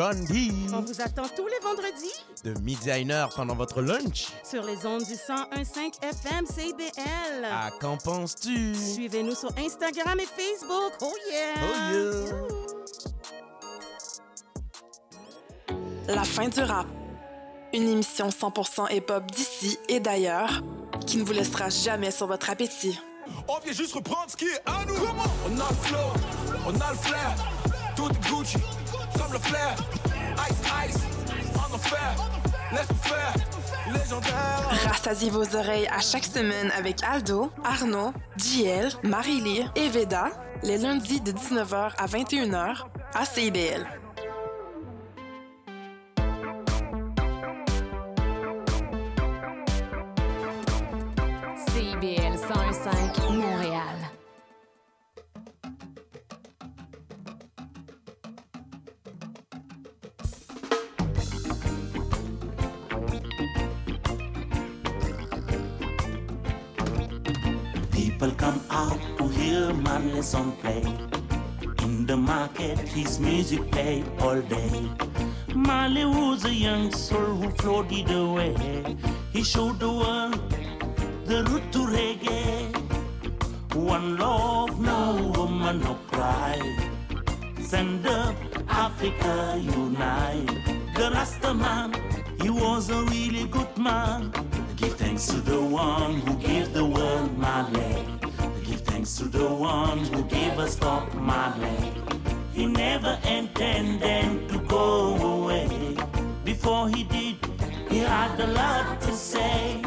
John 0.00 0.24
D. 0.24 0.50
On 0.72 0.80
vous 0.80 1.02
attend 1.02 1.28
tous 1.36 1.46
les 1.46 1.58
vendredis 1.62 2.24
De 2.42 2.58
midi 2.60 2.90
à 2.90 2.96
une 2.96 3.10
heure 3.10 3.28
pendant 3.36 3.54
votre 3.54 3.82
lunch. 3.82 4.28
sur 4.42 4.62
les 4.62 4.86
ondes 4.86 5.04
du 5.04 5.12
101.5 5.12 6.02
FM 6.02 6.46
CBL. 6.46 7.44
À 7.44 7.70
qu'en 7.78 7.98
penses-tu? 7.98 8.74
Suivez-nous 8.74 9.34
sur 9.34 9.50
Instagram 9.58 10.18
et 10.18 10.24
Facebook. 10.24 10.94
Oh 11.02 11.12
yeah! 11.30 11.54
Oh 11.62 11.74
yeah! 16.08 16.14
La 16.14 16.24
fin 16.24 16.48
du 16.48 16.62
rap. 16.62 16.86
Une 17.74 17.86
émission 17.86 18.30
100% 18.30 18.96
hip-hop 18.96 19.30
d'ici 19.32 19.78
et 19.90 20.00
d'ailleurs 20.00 20.62
qui 21.06 21.18
ne 21.18 21.24
vous 21.24 21.34
laissera 21.34 21.68
jamais 21.68 22.10
sur 22.10 22.26
votre 22.26 22.48
appétit. 22.48 22.98
On 23.46 23.58
vient 23.58 23.74
juste 23.74 23.92
reprendre 23.92 24.30
ce 24.30 24.36
qui 24.38 24.46
est 24.46 24.62
à 24.64 24.82
nous. 24.86 24.94
On 24.94 25.60
a 25.60 25.68
le 25.68 25.76
flow, 25.76 25.98
on 26.64 26.80
a 26.80 26.90
le 26.90 26.96
flair. 26.96 27.34
Tout 27.94 28.08
Gucci, 28.30 28.56
comme. 29.30 29.42
Rassasiez 34.86 35.30
vos 35.30 35.56
oreilles 35.56 35.88
à 35.88 36.00
chaque 36.00 36.24
semaine 36.24 36.70
avec 36.76 37.02
Aldo, 37.02 37.50
Arnaud, 37.64 38.12
JL, 38.36 38.88
Marie-Lee 39.02 39.66
et 39.76 39.88
Veda, 39.88 40.28
les 40.62 40.78
lundis 40.78 41.20
de 41.20 41.32
19h 41.32 41.92
à 41.96 42.06
21h 42.06 42.84
à. 43.14 43.24
CIBL 43.24 43.86
market, 72.60 72.78
his 72.88 73.18
music 73.18 73.70
played 73.70 74.04
all 74.20 74.40
day. 74.40 74.88
Marley 75.54 76.04
was 76.04 76.44
a 76.44 76.52
young 76.52 76.90
soul 76.92 77.34
who 77.40 77.50
floated 77.50 78.10
away. 78.10 78.54
He 79.32 79.42
showed 79.42 79.78
the 79.78 79.88
world 79.88 80.40
the 81.24 81.44
route 81.44 81.72
to 81.72 81.78
reggae. 81.78 82.76
One 83.74 84.16
love, 84.16 84.80
no 84.80 85.32
woman, 85.36 85.80
no 85.80 85.94
cry. 86.10 86.58
Send 87.60 88.06
up 88.06 88.34
Africa 88.68 89.58
unite. 89.60 90.46
The 90.96 91.10
Rasta 91.12 91.54
man, 91.54 91.94
he 92.42 92.50
was 92.50 92.90
a 92.90 93.02
really 93.04 93.46
good 93.46 93.76
man. 93.78 94.32
Give 94.76 94.94
thanks 94.94 95.26
to 95.26 95.40
the 95.40 95.60
one 95.60 96.20
who 96.20 96.34
gave 96.36 96.72
the 96.72 96.84
world 96.84 97.36
Marley. 97.38 98.04
Give 98.64 98.80
thanks 98.80 99.16
to 99.18 99.24
the 99.24 99.46
one 99.46 99.98
who 99.98 100.24
gave 100.24 100.58
us 100.58 100.76
Bob 100.76 101.14
Marley. 101.14 102.09
He 102.60 102.66
never 102.66 103.18
intended 103.24 104.46
to 104.50 104.58
go 104.68 105.16
away. 105.16 105.96
Before 106.44 106.90
he 106.90 107.04
did, 107.04 107.38
he 107.88 108.00
had 108.00 108.38
a 108.38 108.48
lot 108.48 109.00
to 109.00 109.12
say. 109.14 109.80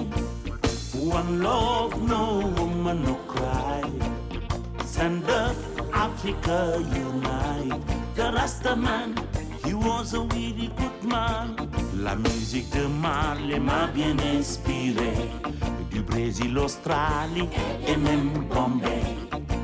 One 0.96 1.44
love, 1.44 2.02
no 2.02 2.52
woman, 2.58 3.04
no 3.04 3.14
cry. 3.28 3.84
Stand 4.88 5.30
up, 5.30 5.56
Africa 5.94 6.84
unite. 6.92 7.80
The 8.16 8.32
Rasta 8.34 8.76
man, 8.76 9.22
he 9.64 9.76
was 9.76 10.16
a 10.16 10.22
really 10.22 10.72
good 10.76 11.04
man. 11.04 11.56
La 11.94 12.16
musique 12.16 12.72
de 12.72 12.88
Marley 12.88 13.60
m'a 13.60 13.86
bien 13.86 14.18
inspiré. 14.18 15.14
Du 15.92 16.02
Brésil, 16.02 16.58
Australie 16.58 17.50
et 17.86 17.98
même 17.98 18.32
Bombay. 18.50 19.23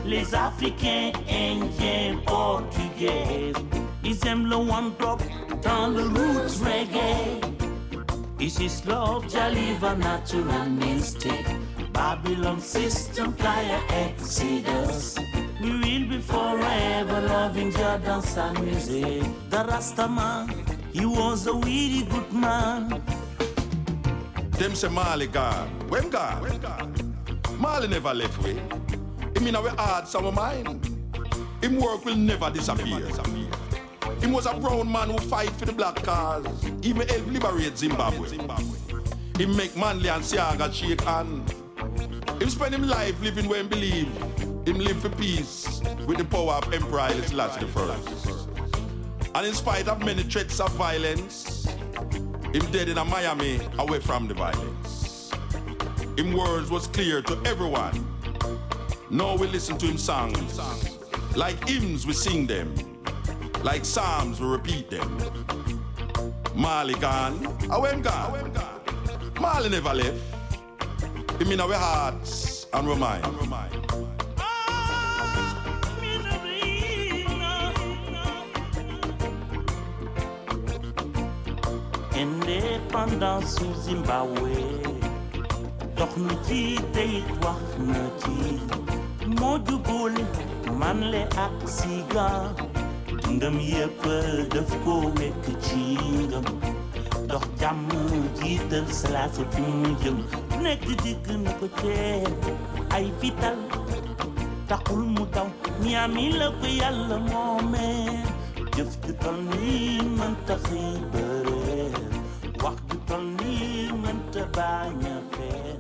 Les 0.10 0.34
Africains, 0.34 1.12
Indiens, 1.30 2.18
Portugais. 2.26 3.54
Ils 4.04 4.28
aiment 4.28 4.48
le 4.48 4.56
one 4.56 4.92
drop 4.98 5.22
dans 5.62 5.88
le 5.88 6.04
roots 6.04 6.62
reggae. 6.64 7.40
This 8.38 8.60
is 8.60 8.86
love, 8.88 9.28
Jaliva, 9.28 9.96
natural 9.96 10.70
mystic. 10.70 11.46
Babylon 11.94 12.60
system, 12.60 13.34
playa 13.34 13.80
exodus. 13.92 15.16
We 15.62 15.72
will 15.72 16.10
be 16.10 16.20
forever 16.22 17.22
loving 17.22 17.72
your 17.72 18.00
dance 18.00 18.38
and 18.38 18.60
music. 18.62 19.24
The 19.50 19.66
Rasta 19.66 20.08
man, 20.08 20.48
he 20.92 21.06
was 21.06 21.46
a 21.46 21.54
really 21.54 22.04
good 22.10 22.32
man. 22.34 23.02
Them 24.52 24.74
say 24.74 24.90
Marley 24.90 25.28
God. 25.28 25.70
When 25.90 26.10
God? 26.10 26.42
Marley 27.60 27.90
never 27.90 28.14
left 28.14 28.42
way. 28.42 28.60
Him 29.40 29.48
in 29.48 29.56
our 29.56 29.70
hearts, 29.70 30.16
our 30.16 30.34
mind. 30.34 30.86
Him 31.62 31.78
work 31.78 32.04
will 32.04 32.18
never 32.18 32.50
disappear. 32.50 33.08
Him 34.20 34.34
was 34.34 34.46
a 34.46 34.54
brown 34.54 34.92
man 34.92 35.12
who 35.12 35.18
fight 35.18 35.52
for 35.52 35.64
the 35.64 35.72
black 35.72 35.96
cause. 36.04 36.46
Even 36.82 37.08
help 37.08 37.26
liberate 37.26 37.78
Zimbabwe. 37.78 38.28
Him 39.38 39.56
make 39.56 39.78
Manley 39.78 40.10
and 40.10 40.26
Seaga 40.26 40.74
shake 40.74 41.00
hand. 41.00 41.50
Him 42.42 42.50
spend 42.50 42.76
him 42.76 42.86
life 42.86 43.18
living 43.22 43.48
where 43.48 43.62
him 43.62 43.70
believe. 43.70 44.12
Him 44.68 44.78
live 44.80 45.00
for 45.02 45.10
peace 45.10 45.82
with 46.06 46.18
the 46.18 46.26
power 46.26 46.56
of 46.56 46.74
Emperor 46.74 47.00
Haile 47.00 47.24
Selassie 47.24 47.66
I. 47.78 49.36
And 49.36 49.48
in 49.48 49.54
spite 49.54 49.88
of 49.88 50.04
many 50.04 50.24
threats 50.24 50.60
of 50.60 50.74
violence, 50.74 51.66
him 52.54 52.70
dead 52.74 52.90
in 52.90 52.98
a 52.98 53.06
Miami 53.06 53.62
away 53.78 54.02
from 54.02 54.28
the 54.28 54.34
violence. 54.34 55.32
Him 56.18 56.34
words 56.34 56.70
was 56.70 56.88
clear 56.88 57.22
to 57.22 57.42
everyone. 57.46 58.19
Now 59.12 59.36
we 59.36 59.48
listen 59.48 59.78
to 59.80 59.88
him 59.88 59.98
songs. 59.98 60.60
Like 61.36 61.68
hymns 61.68 62.06
we 62.06 62.14
sing 62.14 62.46
them. 62.46 62.74
Like 63.64 63.84
psalms 63.84 64.40
we 64.40 64.48
repeat 64.48 64.90
them. 64.92 65.18
Marley 66.56 66.94
gone, 66.96 67.44
him 67.90 68.02
gone. 68.02 68.82
Marley 69.42 69.70
never 69.70 69.94
left. 69.96 70.22
Him 71.42 71.52
in 71.52 71.60
our 71.60 71.74
hearts 71.74 72.68
and 72.72 72.88
our 72.88 72.96
mind. 72.96 73.26
indépendance 82.20 83.56
su 83.56 83.74
Zimbabwe 83.82 84.52
dox 85.96 86.18
na 86.18 86.34
ci 86.46 86.76
tey 86.92 87.24
wax 87.42 87.60
na 89.30 89.36
ci 89.36 89.42
moo 89.42 89.58
jubóole 89.66 90.24
manle 90.80 91.22
ak 91.38 91.68
siga. 91.68 92.28
Dundam 93.24 93.60
yépp 93.60 94.04
daf 94.54 94.70
ko 94.84 94.94
wekk 95.18 95.46
ci 95.64 95.98
ngëm. 95.98 96.46
Dox 97.28 97.46
jàmm 97.60 97.88
jiital 98.40 98.86
salaasa 99.00 99.44
fi 99.52 99.62
mu 99.62 99.90
jëm. 100.04 100.18
Nekk 100.64 100.84
na 101.44 101.52
ko 101.60 101.68
tee 101.82 102.24
ay 102.96 103.06
fital. 103.20 103.58
Taxul 104.68 105.04
mu 105.16 105.26
daw 105.34 105.48
ñaami 105.84 106.26
la 106.40 106.48
ko 106.60 106.68
yàlla 106.80 107.18
moomee 107.30 108.22
jëf 108.76 108.92
ju 109.04 109.14
tol 109.22 109.38
ni 109.50 110.00
mënta 110.18 110.56
xëy 110.66 110.92
bëreer 111.12 111.98
wax 112.64 112.78
ju 112.90 112.98
tol 113.08 113.24
ni 113.38 113.54
mënta 114.04 114.42
bañ 114.56 115.02
a 115.10 115.16
feen 115.34 115.80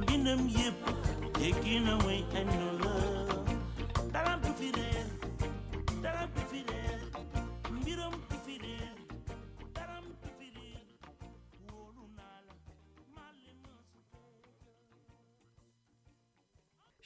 mbindam 0.00 0.42
yépp 0.56 0.82
jéggi 1.40 1.76
na 1.86 1.94
enu 2.40 2.69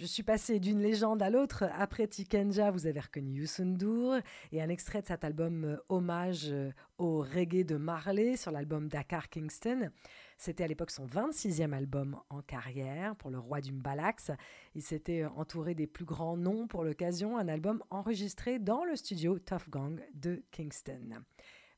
Je 0.04 0.08
suis 0.10 0.22
passée 0.22 0.60
d'une 0.60 0.82
légende 0.82 1.22
à 1.22 1.30
l'autre. 1.30 1.64
Après 1.78 2.06
Tikenja, 2.06 2.70
vous 2.70 2.86
avez 2.86 3.00
reconnu 3.00 3.40
Youssou 3.40 3.64
N'Dour 3.64 4.16
et 4.52 4.60
un 4.60 4.68
extrait 4.68 5.00
de 5.00 5.06
cet 5.06 5.24
album 5.24 5.64
euh, 5.64 5.76
hommage 5.88 6.48
euh, 6.50 6.72
au 6.98 7.20
reggae 7.20 7.64
de 7.64 7.76
Marley 7.76 8.36
sur 8.36 8.50
l'album 8.50 8.88
Dakar 8.88 9.30
Kingston. 9.30 9.88
C'était 10.36 10.64
à 10.64 10.66
l'époque 10.66 10.90
son 10.90 11.06
26e 11.06 11.72
album 11.72 12.20
en 12.28 12.42
carrière 12.42 13.16
pour 13.16 13.30
le 13.30 13.38
roi 13.38 13.62
du 13.62 13.72
Mbalax. 13.72 14.30
Il 14.74 14.82
s'était 14.82 15.22
euh, 15.22 15.30
entouré 15.36 15.74
des 15.74 15.86
plus 15.86 16.04
grands 16.04 16.36
noms 16.36 16.66
pour 16.66 16.84
l'occasion, 16.84 17.38
un 17.38 17.48
album 17.48 17.82
enregistré 17.88 18.58
dans 18.58 18.84
le 18.84 18.96
studio 18.96 19.38
Tough 19.38 19.70
Gang 19.70 20.02
de 20.12 20.42
Kingston. 20.50 21.22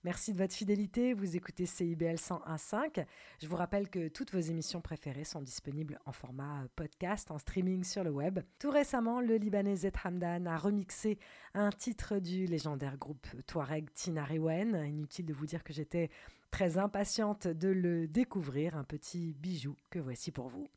Merci 0.06 0.32
de 0.32 0.38
votre 0.38 0.54
fidélité. 0.54 1.14
Vous 1.14 1.34
écoutez 1.34 1.66
CIBL 1.66 2.14
101.5. 2.14 3.04
Je 3.42 3.48
vous 3.48 3.56
rappelle 3.56 3.88
que 3.88 4.06
toutes 4.06 4.32
vos 4.32 4.38
émissions 4.38 4.80
préférées 4.80 5.24
sont 5.24 5.42
disponibles 5.42 5.98
en 6.06 6.12
format 6.12 6.62
podcast, 6.76 7.32
en 7.32 7.38
streaming 7.38 7.82
sur 7.82 8.04
le 8.04 8.10
web. 8.10 8.38
Tout 8.60 8.70
récemment, 8.70 9.20
le 9.20 9.34
Libanais 9.34 9.74
Zed 9.74 9.94
Hamdan 10.04 10.46
a 10.46 10.58
remixé 10.58 11.18
un 11.54 11.70
titre 11.70 12.20
du 12.20 12.46
légendaire 12.46 12.98
groupe 12.98 13.26
Touareg 13.48 13.92
Tinariwen. 13.94 14.76
Inutile 14.86 15.26
de 15.26 15.34
vous 15.34 15.46
dire 15.46 15.64
que 15.64 15.72
j'étais 15.72 16.08
très 16.52 16.78
impatiente 16.78 17.48
de 17.48 17.66
le 17.66 18.06
découvrir. 18.06 18.76
Un 18.76 18.84
petit 18.84 19.34
bijou 19.40 19.74
que 19.90 19.98
voici 19.98 20.30
pour 20.30 20.46
vous. 20.46 20.68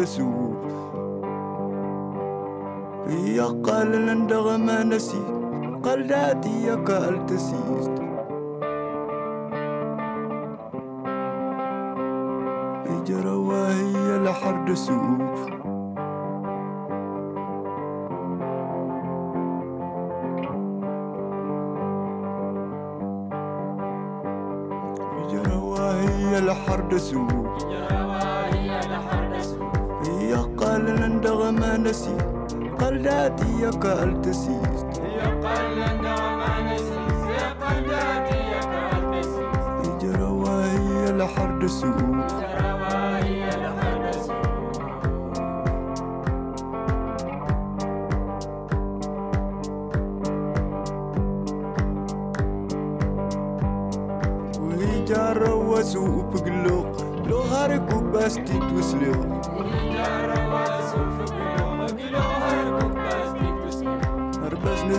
دسو 0.00 0.30
يا 3.36 3.48
قال 3.66 3.90
لندغ 4.06 4.56
ما 4.56 4.82
نسي 4.82 5.22
قال 5.84 6.06
ذاتي 6.08 6.62
يا 6.66 6.74
قال 6.74 7.26
تسيست. 7.26 7.96
يجرى 12.90 13.36
هي 13.68 14.18
لحر 14.24 14.64
دسو 14.68 15.00
يجرى 25.18 25.56
وهي 25.56 26.40
تاتي 33.20 33.62
يا 33.62 33.70
قال 33.70 34.20
تسيس 34.22 34.80
يا 35.16 35.28
قال 35.44 35.82
النعم 35.82 36.40
نسيس 36.66 37.20
يا 37.36 37.48
قال 37.60 37.84
تاتي 37.86 38.38
يا 38.52 38.60
قال 38.60 39.20
تسيس 39.20 39.66
جروا 40.02 40.64
هي 40.64 41.12
لحر 41.12 41.58
دسوق 41.58 42.00
جروا 42.00 43.18
هي 43.24 43.48
لحر 43.48 44.10
دسوق 44.10 44.80
ويجروا 54.60 55.78
وسوق 55.78 56.38
قلوق 56.38 56.86
لو 57.28 57.38
هاركو 57.38 58.00
باستيت 58.00 58.72
وسلوق 58.76 59.26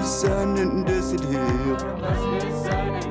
sun 0.04 0.58
and 0.58 0.88
the 0.88 1.02
hier. 1.28 3.11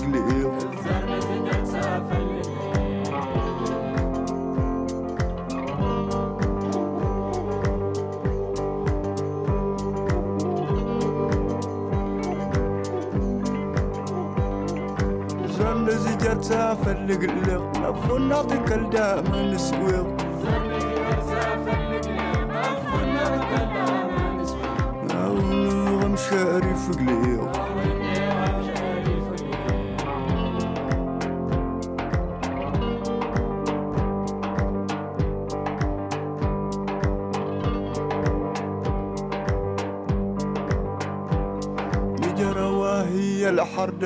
الزر 0.00 0.06
نزجر 0.06 0.39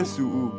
سوء 0.05 0.51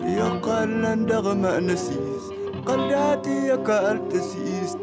يا 0.00 0.28
قال 0.42 1.06
دغم 1.06 1.46
نسيس 1.70 2.24
قلاتي 2.66 3.46
يا 3.46 3.56
قال 3.56 4.08
تسيست. 4.08 4.78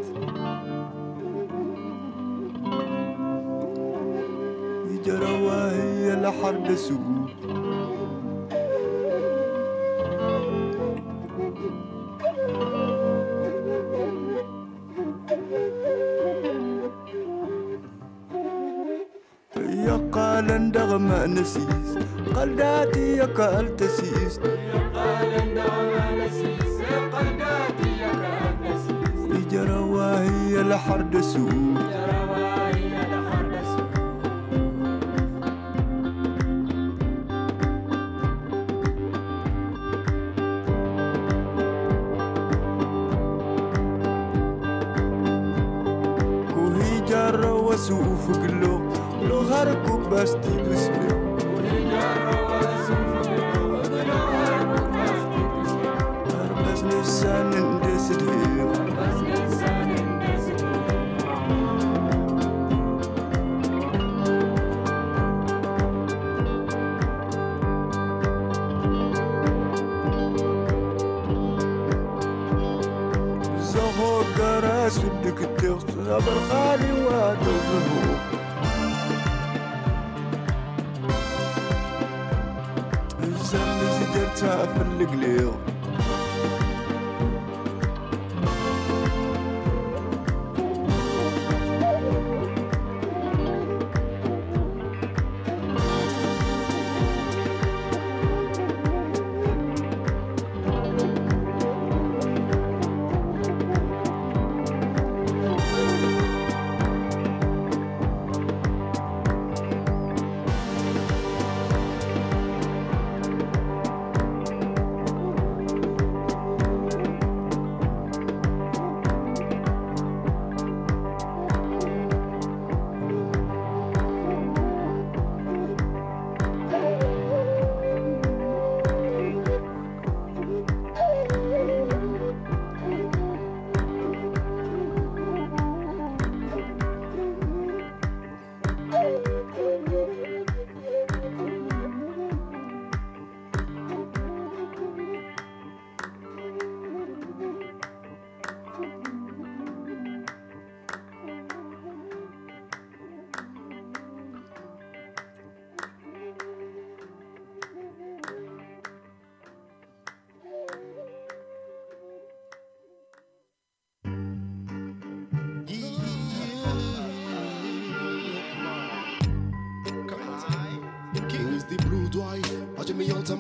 يجرى 4.92 5.32
وهي 5.46 6.16
لحر 6.22 6.76
سوء. 6.76 7.26
يقال 20.36 20.72
دغم 20.72 21.12
نسيس 21.34 21.90
قلداتي 22.36 23.18
يقال 23.18 23.76
تسيس. 23.76 24.40
يقال 24.44 25.56
دغم 25.56 25.92
نسيس 26.20 26.76
قلداتي 27.14 27.90
يقال 28.04 28.56
تسيس 28.68 29.20
يجرى 29.32 29.80
وهي 29.80 30.62
الحرد 30.62 31.22
سوق 31.22 31.80
Just. 50.26 50.65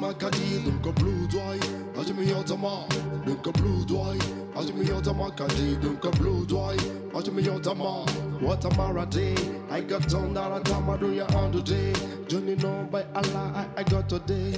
Makadi, 0.05 0.63
dum 0.63 0.79
ko 0.81 0.91
blue 0.91 1.27
doy, 1.27 1.57
aje 1.97 2.13
mi 2.13 2.25
yota 2.25 2.55
ma, 2.57 2.85
dum 3.25 3.37
ko 3.41 3.51
blue 3.51 3.83
doy, 3.85 4.17
aje 4.55 4.71
mi 4.73 4.85
yota 4.85 5.13
makadi, 5.13 5.81
dum 5.81 5.97
ko 5.97 6.11
blue 6.11 6.45
doy, 6.45 6.77
aje 7.15 7.31
mi 7.33 7.41
yota 7.41 7.75
ma. 7.75 8.05
What 8.39 8.65
a 8.65 8.69
mara 8.77 9.05
day, 9.05 9.35
I 9.71 9.81
got 9.81 10.13
on 10.13 10.33
that 10.33 10.51
a 10.51 10.59
time 10.63 10.89
I 10.89 10.97
do 10.97 11.11
ya 11.11 11.25
on 11.35 11.51
the 11.51 11.61
day, 11.61 11.93
Johnny 12.27 12.55
know 12.55 12.87
by 12.91 13.03
Allah 13.15 13.65
I, 13.75 13.81
I 13.81 13.83
got 13.83 14.07
today. 14.09 14.51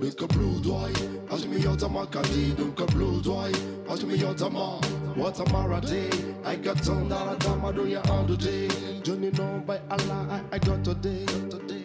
Dum 0.00 0.12
ko 0.12 0.26
blue 0.28 0.60
doy, 0.62 0.92
aje 1.32 1.48
mi 1.48 1.58
yota 1.58 1.88
makadi, 1.88 2.56
dum 2.56 2.72
ko 2.74 2.86
blue 2.86 3.20
doy, 3.22 3.52
aje 3.90 4.04
mi 4.06 4.16
yota 4.16 4.50
ma. 4.52 4.78
What 5.16 5.40
a 5.40 5.52
mara 5.52 5.80
day, 5.80 6.10
I 6.44 6.54
got 6.56 6.88
on 6.88 7.08
that 7.08 7.34
a 7.34 7.36
time 7.40 7.64
I 7.64 7.72
do 7.72 7.88
ya 7.88 8.00
on 8.10 8.28
the 8.28 8.36
day, 8.36 8.68
Johnny 9.02 9.30
know 9.32 9.62
by 9.66 9.80
Allah 9.90 10.26
I, 10.30 10.56
I 10.56 10.58
got 10.58 10.84
today. 10.84 11.26
today. 11.50 11.79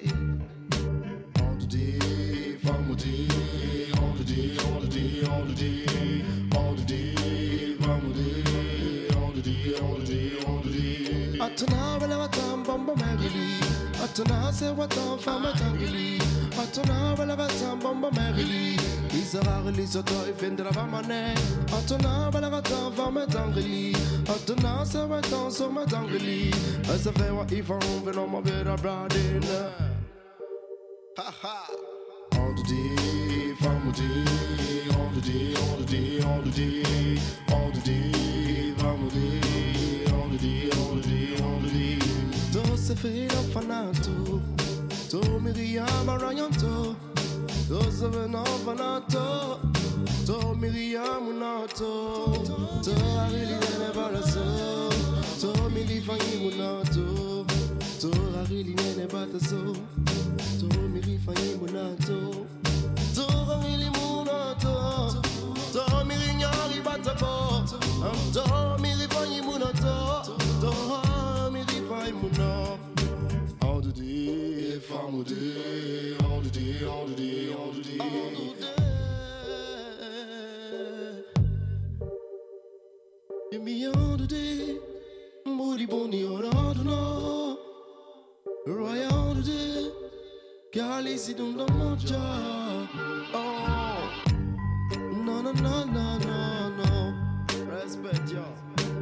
Watona 14.30 14.76
Watan 14.78 15.20
femme 15.20 15.54
Tangli 15.54 16.20
Watona 16.58 17.16
voilà 17.16 17.36
Watan 17.36 17.80
Bomba 17.80 18.10
Merili 18.12 18.78
Isara 19.14 19.62
fin 20.38 20.56
de 20.56 20.64
la 20.64 20.72
Vamane 20.72 21.36
Watona 21.72 22.30
voilà 22.32 22.50
Watan 22.50 22.92
femme 22.96 23.26
Tangli 23.28 23.94
Watan 24.28 25.52
Soma 25.52 25.86
Tangli 25.86 26.52
Asa 26.94 27.12
Vewa 27.12 27.46
Ivan 27.52 27.80
Venom 28.06 28.32
ma 28.32 28.42
vera 28.42 28.76
Bradina 28.76 29.72
Ha 31.18 31.32
ha. 31.44 31.68
On 32.38 32.54
te 32.56 32.68
dit, 32.68 33.56
femme 33.62 33.88
on 33.88 33.92
te 33.92 34.02
dit, 34.02 34.92
on 34.92 35.14
te 35.16 35.22
dit, 35.22 35.54
on 36.26 36.42
te 36.42 36.52
dit, 36.52 36.86
on 37.52 39.45
To 42.96 43.02
se 43.02 43.08
fila 43.10 43.42
fanato, 43.54 44.42
to 45.10 45.40
Miriam 45.40 46.08
Arayanto, 46.08 46.96
to 47.68 47.92
se 47.92 48.08
vena 48.08 48.44
fanato, 48.64 49.60
to 50.26 50.56
Miriam 50.56 51.28
Unato, 51.28 52.42
to 52.84 52.92
Arili 53.20 53.60
Nebalaso, 53.80 54.90
to 55.42 55.48
Mili 55.72 56.02
Fangi 56.02 56.40
Munato, 56.40 57.46
to 58.00 58.08
Arili 58.40 58.76
Nebataso, 58.96 59.76
to 60.60 60.66
Mili 60.88 61.20
Fangi 61.20 61.58
Munato, 61.60 62.46
to 62.64 62.65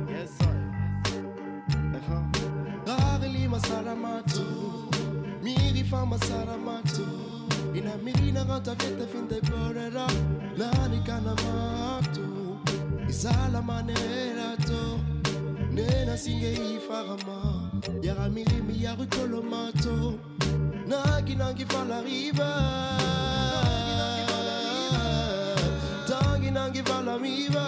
Yes, 0.10 0.30
sir. 0.38 0.56
Uh-huh. 1.96 2.22
Rarely 2.86 3.48
masalamatu. 3.48 4.93
Miri 5.44 5.84
fa 5.84 6.06
masalamatu. 6.06 7.06
Ina 7.76 7.98
mirina 8.04 8.46
kanta 8.46 8.76
fete 8.80 9.06
fin 9.12 9.28
de 9.28 9.40
borera. 9.42 10.08
Nani 10.58 11.00
kana 11.06 11.36
matu. 11.44 12.58
Isala 13.10 13.62
manera 13.62 14.56
to. 14.68 15.00
Nena 15.76 16.16
singe 16.18 16.52
ifarama. 16.54 17.40
Yara 18.02 18.30
mirimi 18.30 18.76
yaru 18.84 19.06
kolomato. 19.08 20.20
Nagi 20.88 21.36
nangi 21.36 21.66
fala 21.72 22.02
riva 22.04 22.50
Tangi 26.08 26.52
nangi 26.52 26.82
fala 26.84 27.18
riva 27.18 27.66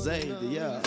Zaid, 0.00 0.34
yeah 0.40 0.80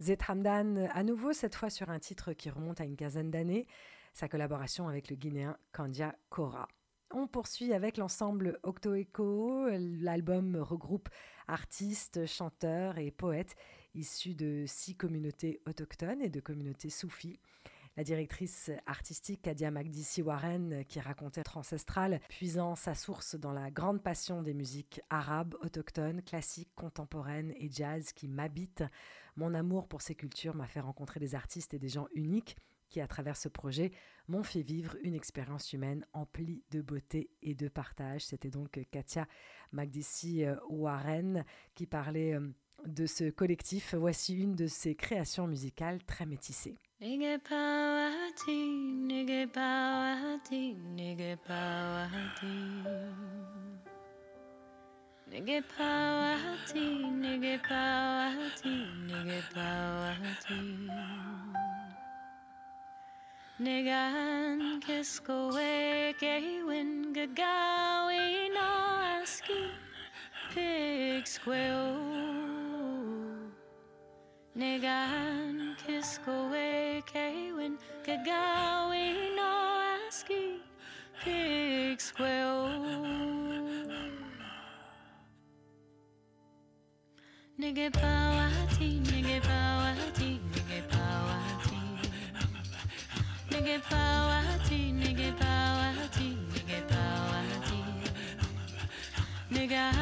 Zed 0.00 0.20
Hamdan, 0.28 0.88
à 0.92 1.02
nouveau, 1.02 1.32
cette 1.32 1.56
fois 1.56 1.70
sur 1.70 1.90
un 1.90 1.98
titre 1.98 2.32
qui 2.32 2.50
remonte 2.50 2.80
à 2.80 2.84
une 2.84 2.96
quinzaine 2.96 3.32
d'années, 3.32 3.66
sa 4.14 4.28
collaboration 4.28 4.86
avec 4.86 5.10
le 5.10 5.16
Guinéen 5.16 5.56
Kandia 5.72 6.14
Kora. 6.28 6.68
On 7.10 7.26
poursuit 7.26 7.72
avec 7.72 7.96
l'ensemble 7.96 8.60
Octo 8.62 8.94
Echo. 8.94 9.66
L'album 9.70 10.56
regroupe 10.56 11.08
artistes, 11.48 12.26
chanteurs 12.26 12.98
et 12.98 13.10
poètes 13.10 13.56
issus 13.94 14.34
de 14.34 14.64
six 14.66 14.94
communautés 14.94 15.60
autochtones 15.66 16.22
et 16.22 16.28
de 16.28 16.40
communautés 16.40 16.90
soufis. 16.90 17.40
La 17.98 18.04
directrice 18.04 18.70
artistique 18.86 19.42
Kadia 19.42 19.72
Magdissi 19.72 20.22
Warren, 20.22 20.84
qui 20.84 21.00
racontait 21.00 21.40
être 21.40 21.56
ancestrale, 21.56 22.20
puisant 22.28 22.76
sa 22.76 22.94
source 22.94 23.34
dans 23.34 23.50
la 23.50 23.72
grande 23.72 24.04
passion 24.04 24.40
des 24.40 24.54
musiques 24.54 25.00
arabes, 25.10 25.56
autochtones, 25.62 26.22
classiques, 26.22 26.70
contemporaines 26.76 27.52
et 27.56 27.68
jazz 27.68 28.12
qui 28.12 28.28
m'habitent. 28.28 28.84
Mon 29.34 29.52
amour 29.52 29.88
pour 29.88 30.00
ces 30.00 30.14
cultures 30.14 30.54
m'a 30.54 30.68
fait 30.68 30.78
rencontrer 30.78 31.18
des 31.18 31.34
artistes 31.34 31.74
et 31.74 31.80
des 31.80 31.88
gens 31.88 32.06
uniques 32.14 32.56
qui, 32.88 33.00
à 33.00 33.08
travers 33.08 33.36
ce 33.36 33.48
projet, 33.48 33.90
m'ont 34.28 34.44
fait 34.44 34.62
vivre 34.62 34.94
une 35.02 35.14
expérience 35.14 35.72
humaine 35.72 36.06
emplie 36.12 36.62
de 36.70 36.82
beauté 36.82 37.30
et 37.42 37.56
de 37.56 37.66
partage. 37.66 38.26
C'était 38.26 38.48
donc 38.48 38.78
Katia 38.92 39.26
Magdissi 39.72 40.44
Warren 40.68 41.44
qui 41.74 41.86
parlait 41.86 42.34
euh, 42.34 42.48
de 42.86 43.06
ce 43.06 43.30
collectif, 43.30 43.94
voici 43.94 44.34
une 44.34 44.54
de 44.54 44.66
ses 44.66 44.94
créations 44.94 45.46
musicales 45.46 46.02
très 46.04 46.26
métissées. 46.26 46.76
Nigan 74.58 75.76
kisko 75.78 76.50
weke 76.50 77.54
win 77.56 77.78
gagawi 78.04 79.36
no 79.36 79.50
aski 80.02 80.58
kisko 81.22 82.02
squeal. 82.02 82.66
Nigga 87.60 87.86
pawati, 87.90 88.88
nigga 89.06 89.38
pawati, 89.46 90.30
nigga 90.50 90.80
pawati. 90.90 91.78
Nigga 93.50 93.76
pawati, 93.88 94.80
nigga 95.00 95.30
pawati, 95.38 96.28
nigga 96.52 96.80
pawati. 96.90 97.78
When 99.50 99.68
gaga 99.68 99.92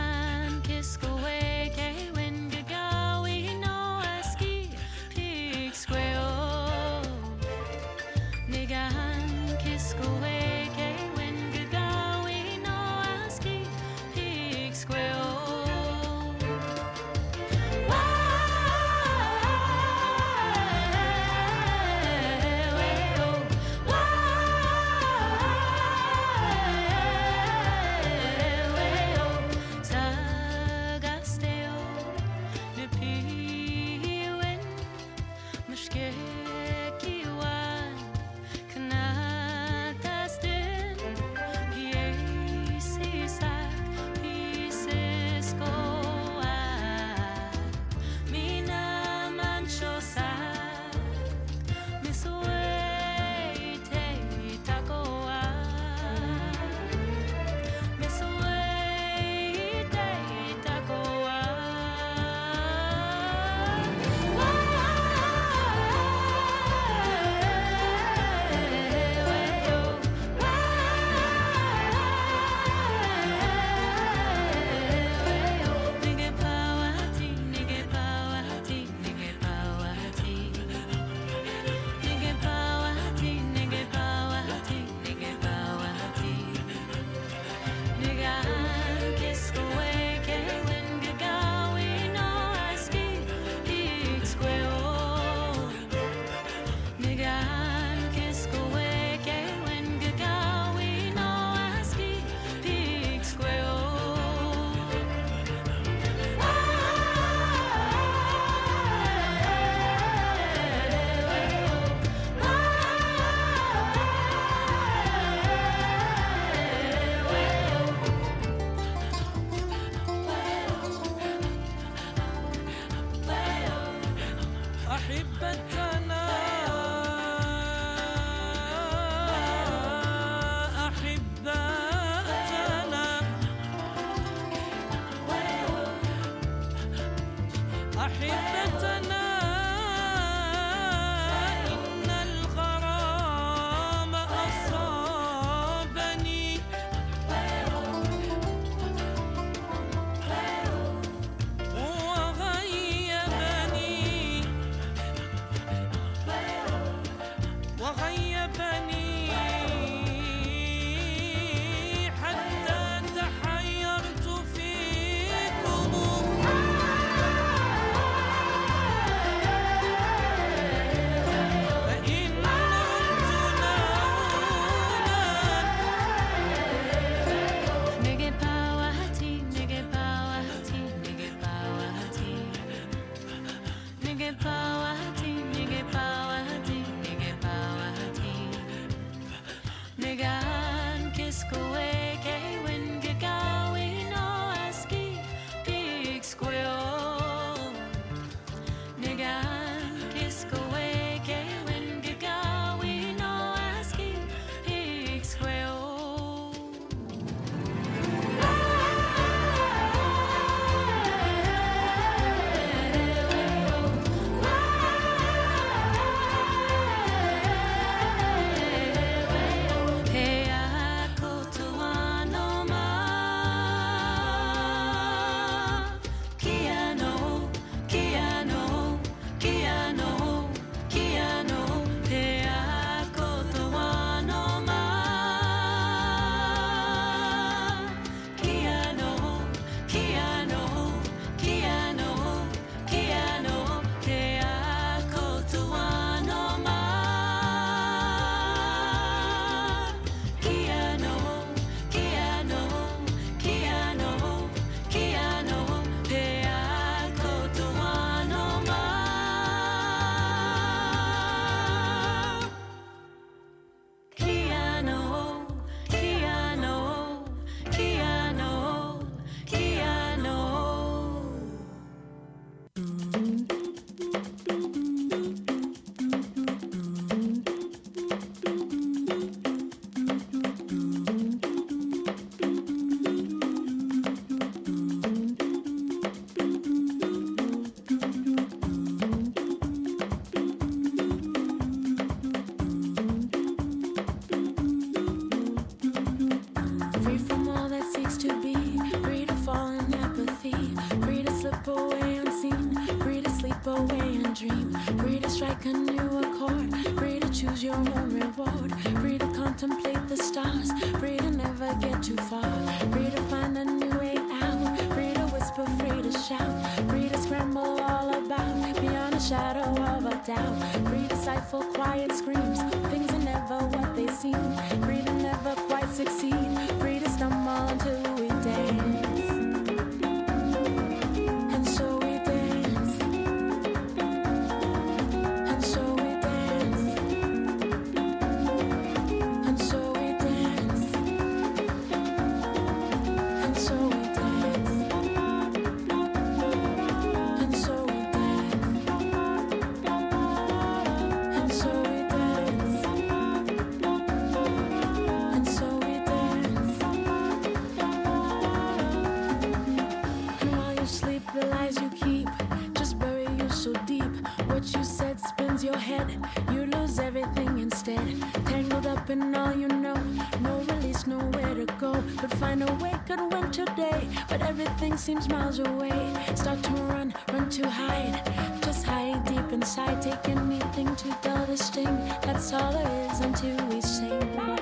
head. 365.97 366.19
You 366.53 366.67
lose 366.67 366.99
everything 366.99 367.59
instead. 367.59 368.07
Tangled 368.47 368.87
up 368.87 369.11
in 369.11 369.35
all 369.35 369.55
you 369.55 369.69
know. 369.69 370.01
No 370.41 370.59
release, 370.69 371.07
nowhere 371.07 371.55
to 371.55 371.67
go. 371.79 371.93
Could 372.19 372.33
find 372.39 372.63
a 372.63 372.73
way, 372.75 372.95
could 373.07 373.21
win 373.33 373.51
today. 373.51 374.09
But 374.29 374.43
everything 374.43 374.97
seems 374.97 375.29
miles 375.29 375.59
away. 375.59 375.99
Start 376.35 376.63
to 376.65 376.73
run, 376.93 377.15
run 377.33 377.49
to 377.51 377.69
hide. 377.69 378.23
Just 378.63 378.85
hide 378.85 379.25
deep 379.25 379.53
inside. 379.53 380.03
Take 380.03 380.29
anything 380.29 380.95
to 380.97 381.09
dull 381.23 381.47
the 381.47 381.57
thing. 381.57 381.95
That's 382.23 382.53
all 382.53 382.73
there 382.73 383.11
is 383.11 383.21
until 383.21 383.57
we 383.67 383.81
sing. 383.81 384.56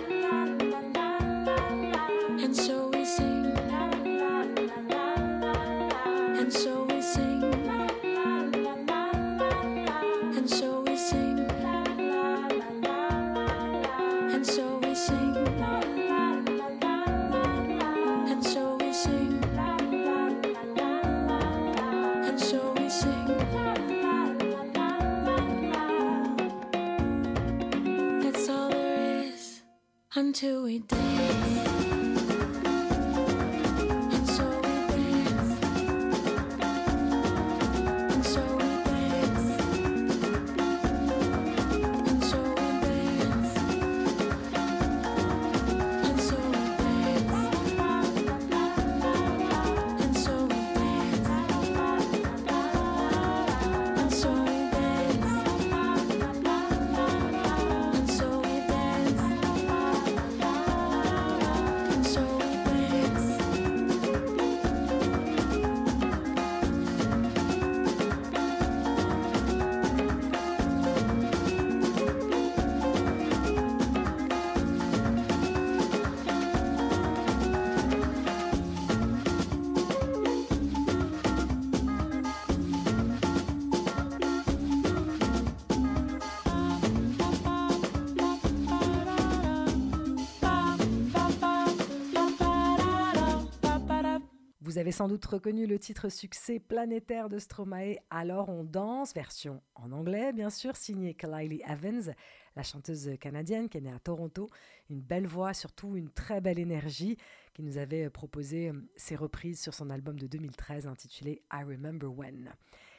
Vous 94.75 94.81
avez 94.81 94.91
sans 94.91 95.07
doute 95.07 95.25
reconnu 95.25 95.69
le 95.69 95.79
titre 95.79 96.09
succès 96.09 96.59
planétaire 96.59 97.29
de 97.29 97.39
Stromae, 97.39 97.99
Alors 98.11 98.49
on 98.49 98.65
danse, 98.65 99.15
version 99.15 99.63
en 99.77 99.93
anglais 99.93 100.33
bien 100.33 100.51
sûr, 100.51 100.75
signée 100.75 101.15
Kylie 101.15 101.63
Evans, 101.65 102.13
la 102.57 102.63
chanteuse 102.65 103.13
canadienne 103.21 103.69
qui 103.69 103.79
est 103.79 103.83
née 103.83 103.93
à 103.93 104.01
Toronto. 104.01 104.51
Une 104.91 105.01
belle 105.01 105.29
voix, 105.29 105.55
surtout 105.55 105.95
une 105.95 106.11
très 106.11 106.41
belle 106.41 106.59
énergie, 106.59 107.19
qui 107.53 107.63
nous 107.63 107.79
avait 107.79 108.11
proposé 108.11 108.71
euh, 108.71 108.73
ses 108.97 109.15
reprises 109.15 109.63
sur 109.63 109.75
son 109.75 109.91
album 109.91 110.19
de 110.19 110.27
2013 110.27 110.89
intitulé 110.89 111.45
I 111.53 111.63
Remember 111.63 112.09
When. 112.09 112.53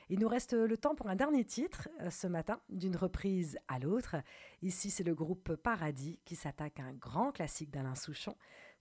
Il 0.10 0.20
nous 0.20 0.30
reste 0.30 0.54
euh, 0.54 0.68
le 0.68 0.78
temps 0.78 0.96
pour 0.96 1.10
un 1.10 1.18
dernier 1.18 1.44
titre 1.44 1.90
euh, 2.00 2.10
ce 2.10 2.28
matin, 2.28 2.62
d'une 2.70 2.96
reprise 2.96 3.58
à 3.68 3.80
l'autre. 3.80 4.16
Ici, 4.62 4.92
c'est 4.92 5.04
le 5.04 5.14
groupe 5.14 5.56
Paradis 5.56 6.20
qui 6.24 6.38
s'attaque 6.38 6.80
à 6.80 6.84
un 6.84 6.94
grand 6.94 7.34
classique 7.34 7.72
d'Alain 7.72 7.96
Souchon. 7.96 8.38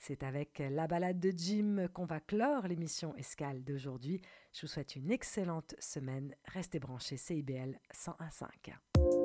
C'est 0.06 0.22
avec 0.22 0.62
la 0.70 0.86
balade 0.86 1.18
de 1.18 1.32
Jim 1.34 1.88
qu'on 1.94 2.04
va 2.04 2.20
clore 2.20 2.68
l'émission 2.68 3.16
Escale 3.16 3.64
d'aujourd'hui. 3.64 4.20
Je 4.52 4.60
vous 4.60 4.66
souhaite 4.66 4.96
une 4.96 5.10
excellente 5.10 5.74
semaine. 5.78 6.34
Restez 6.44 6.78
branchés 6.78 7.16
CIBL 7.16 7.78
101.5. 7.90 9.23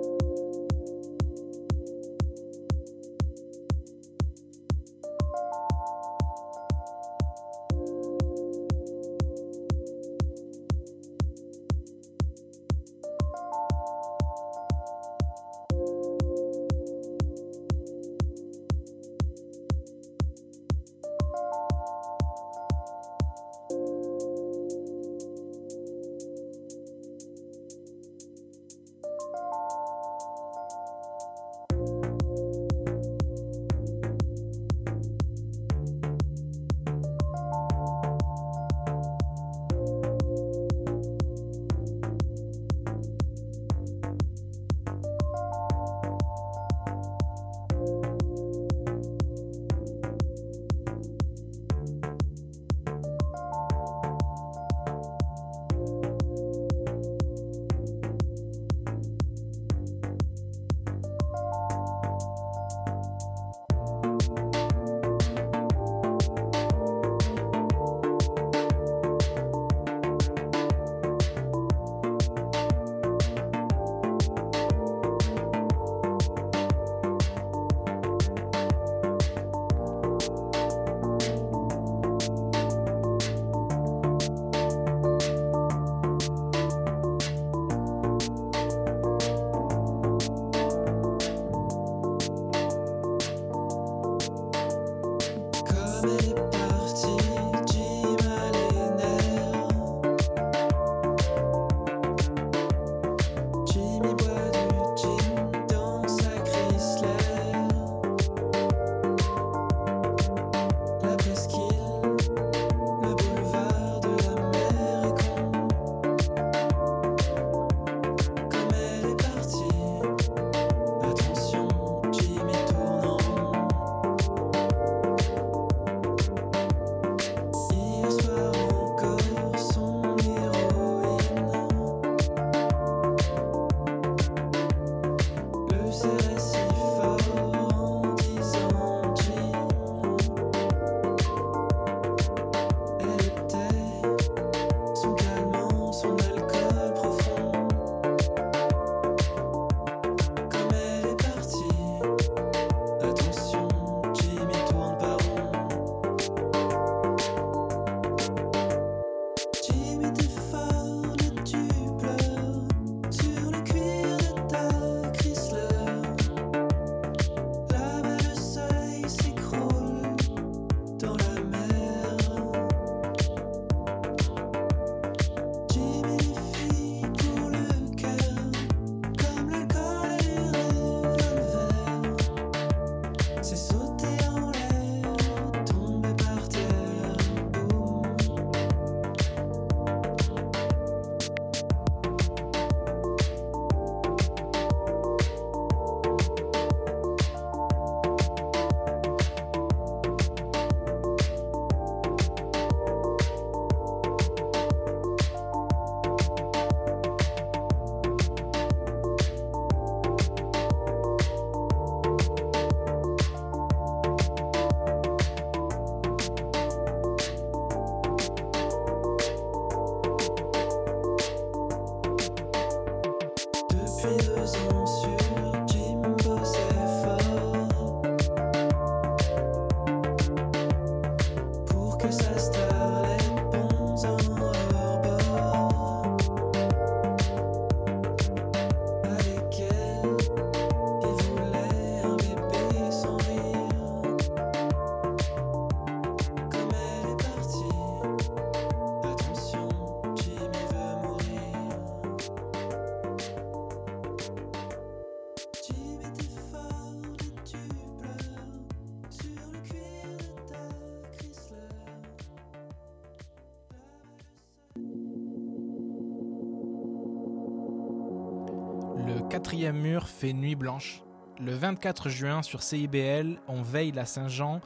quatrième 269.40 269.78
mur 269.78 270.10
fait 270.10 270.34
nuit 270.34 270.56
blanche. 270.56 271.02
Le 271.40 271.54
24 271.54 272.10
juin 272.10 272.42
sur 272.42 272.62
CIBL, 272.62 273.40
on 273.48 273.62
veille 273.62 273.94
la 273.94 274.04
Saint-Jean, 274.04 274.60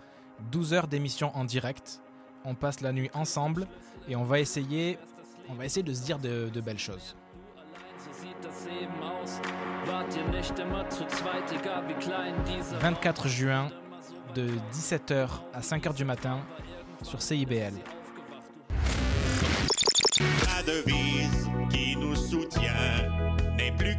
12 0.51 0.73
heures 0.73 0.87
d'émission 0.87 1.29
en 1.35 1.45
direct. 1.45 2.01
On 2.43 2.55
passe 2.55 2.81
la 2.81 2.91
nuit 2.91 3.11
ensemble 3.13 3.67
et 4.07 4.15
on 4.15 4.23
va 4.23 4.39
essayer, 4.39 4.97
on 5.47 5.53
va 5.53 5.65
essayer 5.65 5.83
de 5.83 5.93
se 5.93 6.03
dire 6.03 6.17
de, 6.17 6.49
de 6.51 6.59
belles 6.59 6.79
choses. 6.79 7.15
sieht 8.11 8.35
das 8.41 8.65
Leben 8.65 8.99
aus. 9.03 9.39
Wart 9.85 10.15
ihr 10.15 10.27
nicht 10.35 10.57
immer 10.57 10.89
zu 10.89 11.05
zweit, 11.05 11.51
egal 11.51 11.87
wie 11.87 11.93
klein 12.03 12.33
diese 12.45 12.75
24 12.79 13.27
juin, 13.27 13.69
de 14.33 14.47
17h 14.73 15.27
à 15.53 15.61
5h 15.61 15.93
du 15.93 16.03
matin 16.03 16.39
sur 17.03 17.21
CIBL. 17.21 17.75
La 20.19 20.63
devise 20.63 21.47
qui 21.69 21.95
nous 21.95 22.15
soutient 22.15 23.22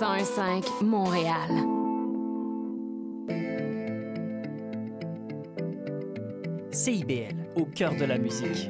101.5 0.00 0.84
Montréal. 0.84 1.48
CIBL, 6.70 7.34
au 7.54 7.64
cœur 7.64 7.96
de 7.96 8.04
la 8.04 8.18
musique. 8.18 8.68